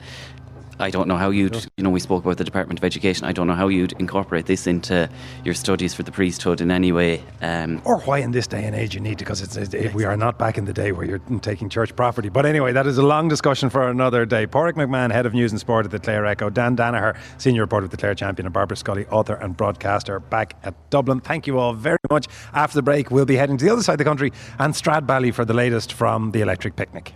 I 0.79 0.91
don't 0.91 1.09
know 1.09 1.17
how 1.17 1.31
you'd, 1.31 1.55
you 1.77 1.85
know, 1.85 1.91
we 1.91 2.01
spoke 2.01 2.25
about 2.25 2.39
the 2.39 2.45
Department 2.45 2.81
of 2.81 2.85
Education. 2.85 3.27
I 3.27 3.33
don't 3.33 3.47
know 3.47 3.55
how 3.55 3.69
you'd 3.69 3.93
incorporate 3.99 4.47
this 4.47 4.67
into 4.67 5.09
your 5.45 5.55
studies 5.55 5.95
for 5.95 6.03
the 6.03 6.13
priesthood 6.13 6.61
in 6.61 6.71
any 6.71 6.93
way. 6.93 7.23
Um, 7.43 7.81
or 7.85 8.01
why 8.01 8.19
in 8.19 8.33
this 8.33 8.47
day 8.47 8.65
and 8.65 8.75
age 8.75 8.95
you 8.95 9.01
need 9.01 9.19
to, 9.19 9.25
because 9.25 9.41
it's, 9.41 9.57
it, 9.57 9.95
we 9.95 10.05
are 10.05 10.17
not 10.17 10.39
back 10.39 10.59
in 10.59 10.65
the 10.65 10.73
day 10.73 10.93
where 10.93 11.07
you're 11.07 11.21
taking 11.41 11.69
church 11.69 11.95
property. 11.95 12.29
But 12.29 12.47
anyway, 12.47 12.73
that 12.73 12.87
is 12.87 12.99
a 12.99 13.03
long 13.03 13.29
discussion 13.29 13.71
for 13.71 13.89
another 13.89 14.27
day. 14.27 14.47
Páraic 14.47 14.75
McMahon, 14.75 15.13
Head 15.13 15.27
of 15.27 15.35
News 15.35 15.53
and 15.53 15.61
Sport 15.61 15.85
at 15.85 15.91
the 15.91 15.99
Clare 15.99 16.27
Echo, 16.27 16.51
Dan 16.51 16.77
Danaher, 16.77 17.17
Senior 17.39 17.63
Reporter 17.63 17.85
of 17.85 17.91
the 17.91 17.97
Clare 17.97 18.15
Champion, 18.15 18.47
and 18.47 18.53
Barbara 18.53 18.77
Scully, 18.77 19.07
author 19.07 19.35
and 19.35 19.57
broadcaster, 19.57 20.21
back 20.21 20.57
at 20.65 20.75
Dublin. 20.91 21.21
Thank 21.21 21.47
you 21.47 21.59
all 21.59 21.73
very 21.73 21.99
much. 22.11 22.27
After 22.53 22.77
the 22.77 22.83
break, 22.83 23.11
we'll 23.11 23.25
be 23.25 23.37
heading 23.37 23.57
to 23.59 23.65
the 23.65 23.73
other 23.73 23.83
side 23.83 23.95
of 23.95 23.99
the 23.99 24.05
country 24.05 24.33
and 24.59 24.75
Stradbally 24.75 25.33
for 25.33 25.45
the 25.45 25.55
latest 25.55 25.93
from 25.93 26.33
the 26.33 26.41
Electric 26.41 26.77
Picnic. 26.77 27.15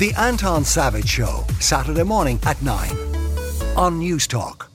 The 0.00 0.14
Anton 0.14 0.64
Savage 0.64 1.10
Show, 1.10 1.44
Saturday 1.58 2.04
morning 2.04 2.40
at 2.44 2.62
9 2.62 2.90
on 3.76 4.00
Newstalk. 4.00 4.69